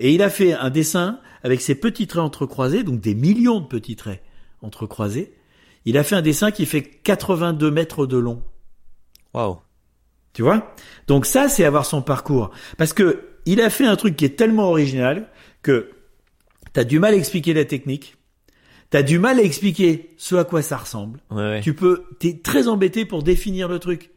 [0.00, 3.66] Et il a fait un dessin avec ces petits traits entrecroisés, donc des millions de
[3.66, 4.22] petits traits
[4.62, 5.34] entrecroisés.
[5.84, 8.42] Il a fait un dessin qui fait 82 mètres de long.
[9.34, 9.58] Waouh.
[10.32, 10.74] Tu vois?
[11.08, 12.52] Donc ça, c'est avoir son parcours.
[12.78, 15.28] Parce que il a fait un truc qui est tellement original
[15.60, 15.90] que
[16.72, 18.16] t'as du mal à expliquer la technique.
[18.90, 21.20] T'as du mal à expliquer ce à quoi ça ressemble.
[21.62, 24.10] Tu peux, t'es très embêté pour définir le truc.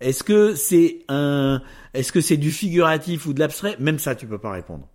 [0.00, 1.60] Est-ce que c'est un,
[1.92, 3.76] est-ce que c'est du figuratif ou de l'abstrait?
[3.80, 4.88] Même ça, tu peux pas répondre.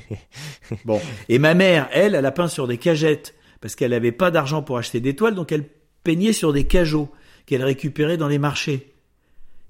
[0.84, 1.00] bon.
[1.28, 4.62] Et ma mère, elle, elle a peint sur des cagettes parce qu'elle avait pas d'argent
[4.62, 5.64] pour acheter des toiles, donc elle
[6.02, 7.10] peignait sur des cajots
[7.46, 8.92] qu'elle récupérait dans les marchés.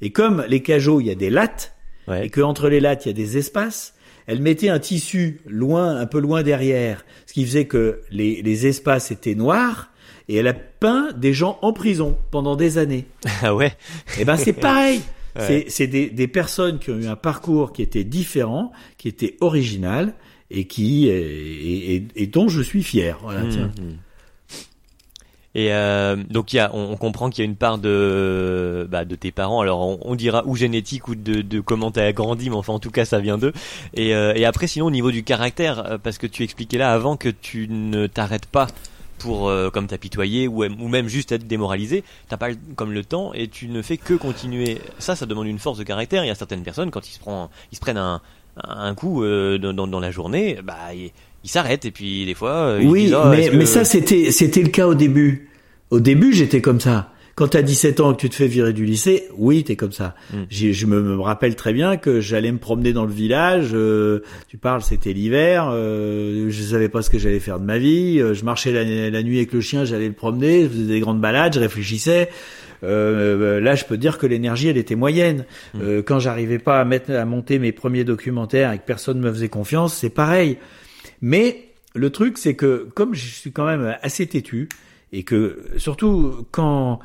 [0.01, 1.77] Et comme les cajots, il y a des lattes,
[2.13, 3.95] et que entre les lattes, il y a des espaces,
[4.27, 8.67] elle mettait un tissu loin, un peu loin derrière, ce qui faisait que les, les
[8.67, 9.91] espaces étaient noirs,
[10.29, 13.07] et elle a peint des gens en prison pendant des années.
[13.43, 13.69] Ah ouais.
[14.17, 15.01] Et eh ben c'est pareil.
[15.69, 20.13] C'est des, des, personnes qui ont eu un parcours qui était différent, qui était original
[20.51, 23.19] et qui et, et, dont je suis fier.
[23.23, 23.73] Voilà, tiens.
[23.79, 23.97] Mmh, mmh.
[25.55, 29.05] Et euh, donc il y a, on, comprend qu'il y a une part de, bah,
[29.05, 29.61] de tes parents.
[29.61, 32.79] Alors on, on, dira ou génétique ou de, de comment t'as grandi, mais enfin en
[32.79, 33.53] tout cas ça vient d'eux.
[33.95, 36.93] Et, euh, et après sinon au niveau du caractère, euh, parce que tu expliquais là
[36.93, 38.69] avant que tu ne t'arrêtes pas
[39.19, 43.33] pour euh, comme t'apitoyer ou, ou même juste être démoralisé, t'as pas comme le temps
[43.35, 44.79] et tu ne fais que continuer.
[44.99, 46.25] Ça, ça demande une force de caractère.
[46.25, 48.21] Il y a certaines personnes quand ils se prennent, ils se prennent un,
[48.57, 50.77] un coup euh, dans, dans, la journée, bah
[51.45, 54.63] il s'arrête et puis des fois euh, oui disent, oh, mais, mais ça c'était c'était
[54.63, 55.49] le cas au début
[55.91, 58.73] au début j'étais comme ça quand t'as 17 ans et que tu te fais virer
[58.73, 60.43] du lycée oui t'es comme ça mm.
[60.51, 64.59] je me, me, rappelle très bien que j'allais me promener dans le village euh, tu
[64.59, 68.35] parles c'était l'hiver euh, je savais pas ce que j'allais faire de ma vie euh,
[68.35, 71.21] je marchais la, la nuit avec le chien j'allais le promener je faisais des grandes
[71.21, 72.29] balades je réfléchissais
[72.85, 75.45] euh, là, je peux dire que l'énergie, elle était moyenne.
[75.75, 76.01] Mm.
[76.01, 79.49] quand j'arrivais pas à mettre, à monter mes premiers documentaires et que personne me faisait
[79.49, 80.59] confiance, c'est pareil.
[81.23, 84.69] Mais le truc, c'est que comme je suis quand même assez têtu,
[85.13, 86.99] et que surtout quand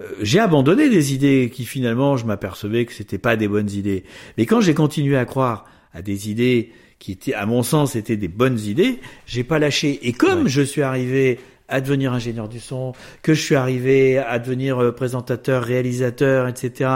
[0.00, 4.04] euh, j'ai abandonné des idées qui finalement je m'apercevais que c'était pas des bonnes idées.
[4.38, 8.16] Mais quand j'ai continué à croire à des idées qui étaient, à mon sens, étaient
[8.16, 10.06] des bonnes idées, j'ai pas lâché.
[10.06, 14.38] Et comme je suis arrivé à devenir ingénieur du son, que je suis arrivé à
[14.38, 16.90] devenir euh, présentateur, réalisateur, etc.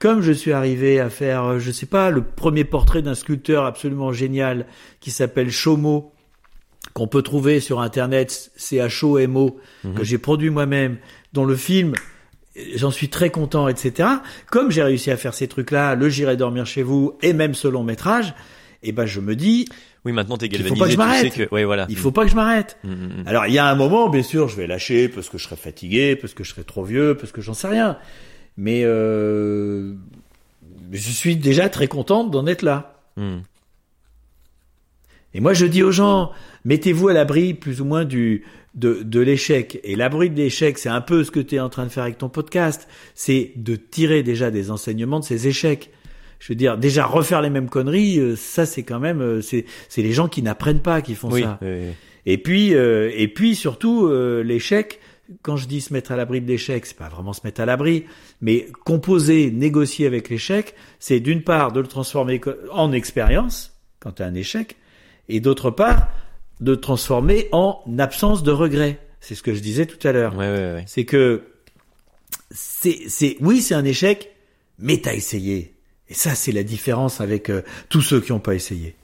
[0.00, 3.64] Comme je suis arrivé à faire, euh, je sais pas, le premier portrait d'un sculpteur
[3.64, 4.66] absolument génial
[5.00, 6.12] qui s'appelle Chomo,
[6.98, 9.94] qu'on peut trouver sur internet, C-H-O-M-O, mhm.
[9.94, 10.96] que j'ai produit moi-même,
[11.32, 11.94] dont le film,
[12.74, 14.08] j'en suis très content, etc.
[14.50, 17.68] Comme j'ai réussi à faire ces trucs-là, le J'irai dormir chez vous, et même ce
[17.68, 18.34] long métrage,
[18.82, 19.68] eh ben je me dis,
[20.04, 20.74] oui, maintenant t'es galvanisé.
[20.74, 21.34] Il faut pas que je m'arrête.
[21.34, 21.54] Que...
[21.54, 21.86] Ouais, voilà.
[21.88, 22.78] Il faut pas que je m'arrête.
[22.82, 23.28] Mm, mm, mm.
[23.28, 25.54] Alors il y a un moment, bien sûr, je vais lâcher parce que je serai
[25.56, 27.96] fatigué, parce que je serai trop vieux, parce que j'en sais rien.
[28.56, 29.94] Mais euh...
[30.90, 32.96] je suis déjà très contente d'en être là.
[35.34, 36.32] Et moi, je dis aux gens,
[36.68, 38.44] mettez-vous à l'abri plus ou moins du
[38.74, 39.80] de, de l'échec.
[39.82, 42.04] Et l'abri de l'échec, c'est un peu ce que tu es en train de faire
[42.04, 45.90] avec ton podcast, c'est de tirer déjà des enseignements de ces échecs.
[46.38, 49.64] Je veux dire, déjà refaire les mêmes conneries, euh, ça c'est quand même, euh, c'est
[49.88, 51.58] c'est les gens qui n'apprennent pas qui font ça.
[52.26, 54.08] Et puis euh, et puis surtout
[54.44, 55.00] l'échec.
[55.42, 57.66] Quand je dis se mettre à l'abri de l'échec, c'est pas vraiment se mettre à
[57.66, 58.06] l'abri,
[58.40, 62.40] mais composer, négocier avec l'échec, c'est d'une part de le transformer
[62.70, 64.76] en expérience quand tu as un échec,
[65.28, 66.08] et d'autre part
[66.60, 68.98] de transformer en absence de regret.
[69.20, 70.36] C'est ce que je disais tout à l'heure.
[70.36, 70.84] Ouais, ouais, ouais.
[70.86, 71.42] C'est que
[72.50, 74.32] c'est c'est oui c'est un échec,
[74.78, 75.74] mais t'as essayé.
[76.08, 78.94] Et ça c'est la différence avec euh, tous ceux qui n'ont pas essayé.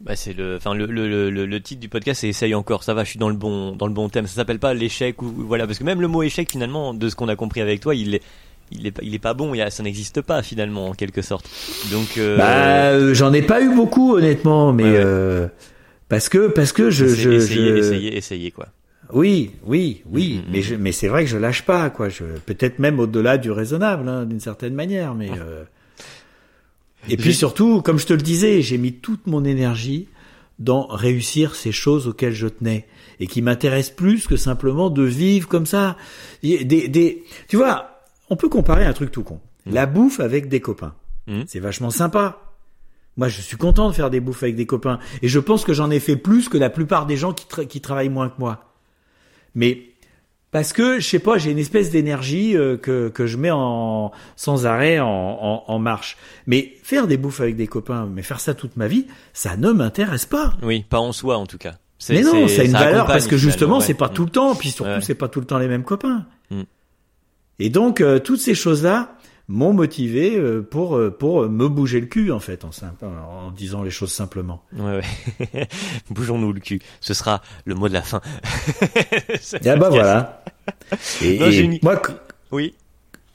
[0.00, 2.84] Bah c'est le, enfin le, le, le, le, titre du podcast c'est essaye encore.
[2.84, 4.26] Ça va, je suis dans le bon dans le bon thème.
[4.26, 7.16] Ça s'appelle pas l'échec ou voilà parce que même le mot échec finalement de ce
[7.16, 8.22] qu'on a compris avec toi, il est
[8.70, 11.48] il est, il est pas bon, il ça n'existe pas finalement en quelque sorte.
[11.90, 12.36] Donc euh...
[12.36, 15.48] bah, euh, j'en ai pas eu beaucoup honnêtement, mais euh,
[16.08, 18.68] parce que parce que je je essayer, essayer, essayer quoi.
[19.12, 20.62] Oui, oui, oui, mm, mm, mais mm.
[20.62, 22.08] je, mais c'est vrai que je lâche pas quoi.
[22.08, 25.64] Je peut-être même au-delà du raisonnable hein, d'une certaine manière, mais euh...
[27.08, 30.08] et puis surtout, comme je te le disais, j'ai mis toute mon énergie
[30.58, 32.86] dans réussir ces choses auxquelles je tenais
[33.20, 35.96] et qui m'intéressent plus que simplement de vivre comme ça.
[36.42, 39.40] Des, des, tu vois, on peut comparer un truc tout con.
[39.66, 39.74] Mm.
[39.74, 40.94] La bouffe avec des copains.
[41.26, 41.42] Mm.
[41.46, 42.47] C'est vachement sympa.
[43.18, 44.98] Moi, je suis content de faire des bouffes avec des copains.
[45.20, 47.66] Et je pense que j'en ai fait plus que la plupart des gens qui, tra-
[47.66, 48.72] qui travaillent moins que moi.
[49.54, 49.82] Mais
[50.50, 54.12] parce que, je sais pas, j'ai une espèce d'énergie euh, que, que je mets en,
[54.36, 56.16] sans arrêt en, en, en marche.
[56.46, 59.72] Mais faire des bouffes avec des copains, mais faire ça toute ma vie, ça ne
[59.72, 60.54] m'intéresse pas.
[60.62, 61.74] Oui, pas en soi en tout cas.
[62.10, 63.98] Mais non, ça a une valeur parce que justement, finalement, c'est ouais.
[63.98, 65.00] pas tout le temps, puis surtout, Ouais.
[65.02, 66.24] c'est pas tout le temps les mêmes copains.
[66.50, 66.62] Mm.
[67.58, 69.17] Et donc, euh, toutes ces choses-là
[69.48, 73.50] m'ont motivé euh, pour euh, pour me bouger le cul en fait, en, simple- en
[73.50, 74.62] disant les choses simplement.
[74.76, 75.00] Ouais,
[75.54, 75.68] ouais.
[76.10, 76.80] Bougeons-nous le cul.
[77.00, 78.20] Ce sera le mot de la fin.
[79.64, 80.44] Ah bah voilà.
[81.22, 82.00] Et, Non, et j'ai une- moi,
[82.52, 82.74] Oui.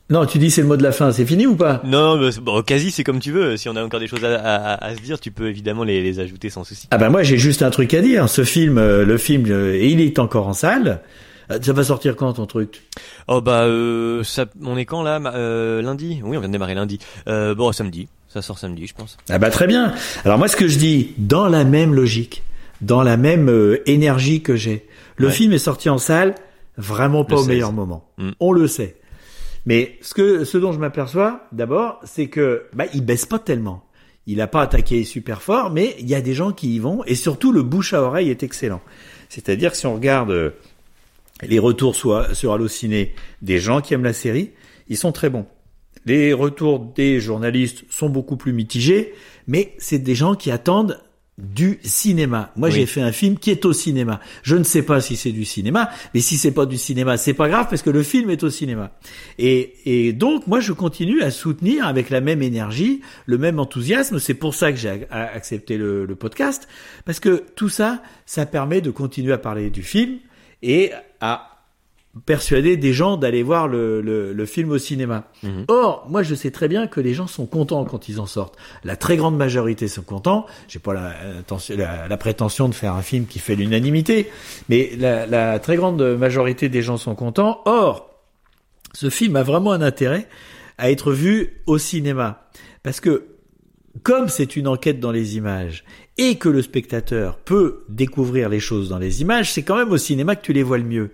[0.10, 1.82] non, tu dis c'est le mot de la fin, c'est fini ou pas?
[1.84, 3.58] Non, mais bon, quasi c'est comme tu veux.
[3.58, 6.02] Si on a encore des choses à, à- à se dire, tu peux évidemment les,
[6.04, 6.88] les ajouter sans souci.
[6.92, 8.30] Ah bah moi j'ai juste un truc à dire.
[8.30, 11.02] Ce film, euh, le film, euh, il est encore en salle.
[11.52, 12.84] Euh, Ça va sortir quand ton truc?
[13.28, 16.22] Oh bah euh, ça, on est quand là euh, Lundi?
[16.24, 17.00] Oui, on vient de démarrer lundi.
[17.28, 18.08] Euh, bon, samedi.
[18.28, 19.18] Ça sort samedi, je pense.
[19.30, 19.94] Ah bah très bien.
[20.26, 22.42] Alors moi ce que je dis, dans la même logique,
[22.82, 24.88] dans la même euh, énergie que j'ai,
[25.18, 25.34] le Ouais.
[25.34, 26.34] film est sorti en salle,
[26.78, 27.48] vraiment pas Le au 16.
[27.50, 28.06] meilleur moment.
[28.18, 28.32] Mm.
[28.40, 28.96] On le sait.
[29.66, 33.84] Mais ce que ce dont je m'aperçois d'abord, c'est que bah il baisse pas tellement.
[34.26, 37.04] Il a pas attaqué super fort, mais il y a des gens qui y vont
[37.06, 38.82] et surtout le bouche à oreille est excellent.
[39.30, 40.50] C'est-à-dire que si on regarde euh,
[41.48, 44.52] les retours sur, sur Allociné des gens qui aiment la série,
[44.88, 45.46] ils sont très bons.
[46.06, 49.14] Les retours des journalistes sont beaucoup plus mitigés,
[49.48, 51.00] mais c'est des gens qui attendent
[51.40, 52.52] du cinéma.
[52.56, 52.76] Moi, Oui.
[52.76, 54.20] j'ai fait un film qui est au cinéma.
[54.44, 57.34] Je ne sais pas si c'est du cinéma, mais si c'est pas du cinéma, c'est
[57.34, 58.92] pas grave parce que le film est au cinéma.
[59.40, 64.20] Et, et donc, moi, je continue à soutenir avec la même énergie, le même enthousiasme.
[64.20, 66.68] C'est pour ça que j'ai accepté le, le podcast,
[67.06, 70.18] parce que tout ça, ça permet de continuer à parler du film
[70.62, 70.92] et
[71.24, 71.50] à
[72.26, 75.24] persuader des gens d'aller voir le, le, le film au cinéma.
[75.42, 75.66] Mhm.
[75.68, 78.56] Or, moi, je sais très bien que les gens sont contents quand ils en sortent.
[78.84, 80.46] La très grande majorité sont contents.
[80.68, 84.30] J'ai pas la, la prétention de faire un film qui fait l'unanimité,
[84.70, 87.62] mais la, la très grande majorité des gens sont contents.
[87.66, 88.12] Or,
[88.94, 90.28] ce film a vraiment un intérêt
[90.78, 92.48] à être vu au cinéma,
[92.84, 93.24] parce que
[94.02, 95.84] comme c'est une enquête dans les images
[96.18, 99.98] et que le spectateur peut découvrir les choses dans les images, c'est quand même au
[99.98, 101.12] cinéma que tu les vois le mieux.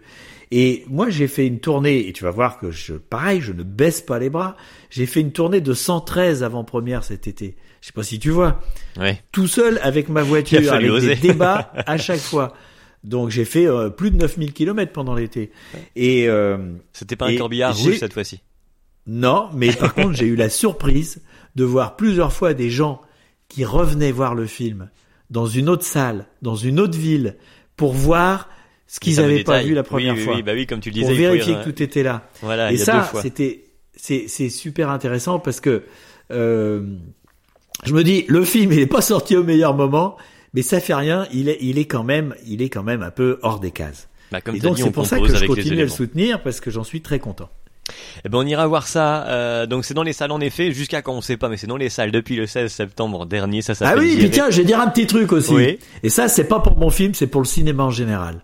[0.51, 3.61] Et moi, j'ai fait une tournée, et tu vas voir que je, pareil, je ne
[3.61, 4.55] baisse pas les bras.
[4.89, 7.55] J'ai fait une tournée de 113 avant-première cet été.
[7.81, 8.59] Je sais pas si tu vois.
[8.97, 9.21] Ouais.
[9.31, 11.15] Tout seul avec ma voiture, avec oser.
[11.15, 12.53] des débats à chaque fois.
[13.03, 15.51] Donc j'ai fait euh, plus de 9000 kilomètres pendant l'été.
[15.95, 16.57] Et euh,
[16.91, 18.41] C'était pas un corbillard rouge cette fois-ci.
[19.07, 21.21] non, mais par contre, j'ai eu la surprise
[21.55, 23.01] de voir plusieurs fois des gens
[23.47, 24.89] qui revenaient voir le film
[25.29, 27.35] dans une autre salle, dans une autre ville,
[27.75, 28.49] pour voir
[28.87, 30.89] ce qu'ils n'avaient pas vu la première oui, oui, fois, Oui, bah oui, comme tu
[30.89, 31.21] le pour disais.
[31.21, 32.29] y vérifier que tout était là.
[32.41, 35.83] Voilà, Et il y a deux ça, c'était, c'est, c'est super intéressant parce que
[36.31, 36.81] euh,
[37.85, 40.17] je me dis, le film, il est pas sorti au meilleur moment,
[40.53, 41.27] mais ça fait rien.
[41.31, 44.09] Il est, il est quand même, il est quand même un peu hors des cases.
[44.31, 46.71] Bah, comme Et donc c'est pour ça que je continue à le soutenir parce que
[46.71, 47.49] j'en suis très content.
[48.25, 49.27] Eh ben on ira voir ça.
[49.27, 51.67] euh, donc c'est dans les salles en effet, jusqu'à quand on sait pas, mais c'est
[51.67, 53.61] dans les salles depuis le 16 septembre dernier.
[53.61, 53.99] Ça Ah s'appelle.
[53.99, 55.53] oui, puis tiens, je vais dire un petit truc aussi.
[55.53, 55.79] Oui.
[56.03, 58.41] Et ça, c'est pas pour mon film, c'est pour le cinéma en général.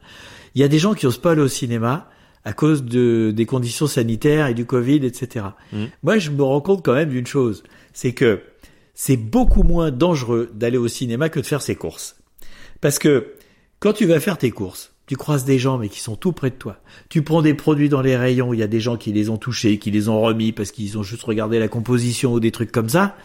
[0.55, 2.09] Il y a des gens qui osent pas aller au cinéma
[2.43, 5.45] à cause de, des conditions sanitaires et du Covid, etc.
[5.73, 5.89] Mhm.
[6.03, 8.41] Moi, je me rends compte quand même d'une chose, c'est que
[8.93, 12.15] c'est beaucoup moins dangereux d'aller au cinéma que de faire ses courses.
[12.81, 13.33] Parce que
[13.79, 16.49] quand tu vas faire tes courses, tu croises des gens mais qui sont tout près
[16.49, 16.77] de toi.
[17.09, 19.37] Tu prends des produits dans les rayons, il y a des gens qui les ont
[19.37, 22.71] touchés, qui les ont remis parce qu'ils ont juste regardé la composition ou des trucs
[22.71, 23.15] comme ça.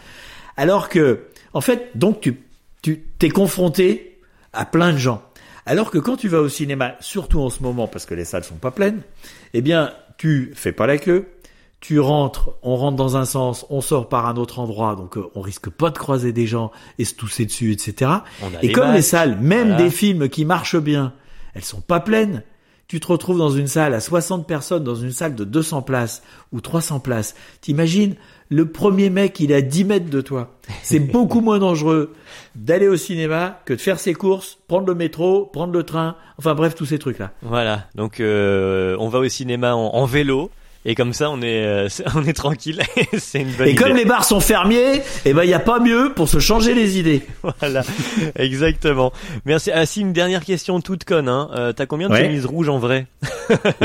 [0.57, 1.21] Alors que,
[1.53, 2.37] en fait, donc tu,
[2.81, 4.19] tu t'es confronté
[4.53, 5.23] à plein de gens.
[5.65, 8.43] Alors que quand tu vas au cinéma, surtout en ce moment parce que les salles
[8.43, 9.01] sont pas pleines,
[9.53, 11.27] eh bien, tu fais pas la queue,
[11.79, 15.25] tu rentres, on rentre dans un sens, on sort par un autre endroit, donc euh,
[15.33, 18.11] on risque pas de croiser des gens et se tousser dessus, etc.
[18.61, 19.83] Et les comme les salles, même voilà.
[19.83, 21.13] des films qui marchent bien,
[21.55, 22.43] elles sont pas pleines.
[22.87, 26.23] Tu te retrouves dans une salle à 60 personnes, dans une salle de 200 places
[26.51, 27.35] ou 300 places.
[27.61, 28.15] T'imagines,
[28.49, 30.57] le premier mec, il est à 10 mètres de toi.
[30.83, 32.13] C'est beaucoup moins dangereux
[32.55, 36.53] d'aller au cinéma que de faire ses courses, prendre le métro, prendre le train, enfin
[36.53, 37.31] bref, tous ces trucs-là.
[37.43, 37.87] Voilà.
[37.95, 40.51] Donc euh, on va au cinéma en, en vélo.
[40.83, 42.81] Et comme ça, on est, euh, on est tranquille.
[43.17, 43.81] c'est une bonne Et idée.
[43.83, 46.73] comme les bars sont fermiers, eh ben, il y a pas mieux pour se changer
[46.73, 47.21] les idées.
[47.59, 47.83] Voilà,
[48.35, 49.11] exactement.
[49.45, 49.71] Merci.
[49.73, 51.29] Ah si, une dernière question toute conne.
[51.29, 51.49] Hein.
[51.55, 52.23] Euh, T'as combien de Ouais.
[52.23, 53.05] chemises rouges en vrai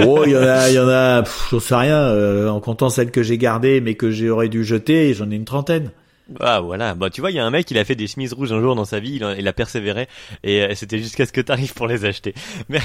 [0.06, 2.60] Oh, il y en a, il y en a, pff, j'en sais rien, euh, en
[2.60, 5.90] comptant celles que j'ai gardées mais que j'aurais dû jeter, j'en ai une trentaine.
[6.40, 8.32] Ah voilà, bah tu vois, il y a un mec, il a fait des chemises
[8.32, 10.08] rouges un jour dans sa vie, il a, il a persévéré
[10.42, 12.34] et euh, c'était jusqu'à ce que t'arrives pour les acheter.
[12.68, 12.80] Mais,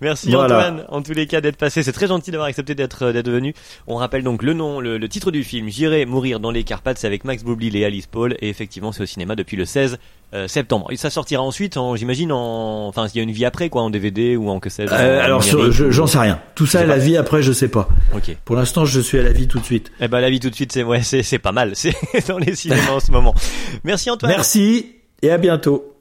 [0.00, 0.58] merci Voilà.
[0.58, 3.30] Antoine, en tous les cas d'être passé, c'est très gentil d'avoir accepté d'être euh, d'être
[3.30, 3.54] venu.
[3.86, 6.98] On rappelle donc le nom, le, le titre du film, J'irai mourir dans les Carpates,
[6.98, 9.98] c'est avec Max Boublil et Alice Paul et effectivement c'est au cinéma depuis le 16
[10.34, 10.88] euh, septembre.
[10.90, 13.82] Et ça sortira ensuite, en, j'imagine en, enfin il y a une vie après quoi,
[13.82, 14.92] en DVD ou en que sais-je.
[14.92, 16.40] Euh, alors, je- j'en sais rien.
[16.56, 16.98] Tout ça, la pas.
[17.00, 17.88] vie après, je sais pas.
[18.12, 18.36] Ok.
[18.44, 19.92] Pour l'instant, je suis à la vie tout de suite.
[20.00, 21.94] Eh ben la vie tout de suite, c'est ouais, c'est c'est pas mal, c'est
[22.26, 22.55] dans les
[23.84, 24.32] Merci Antoine.
[24.32, 25.95] Merci et à bientôt.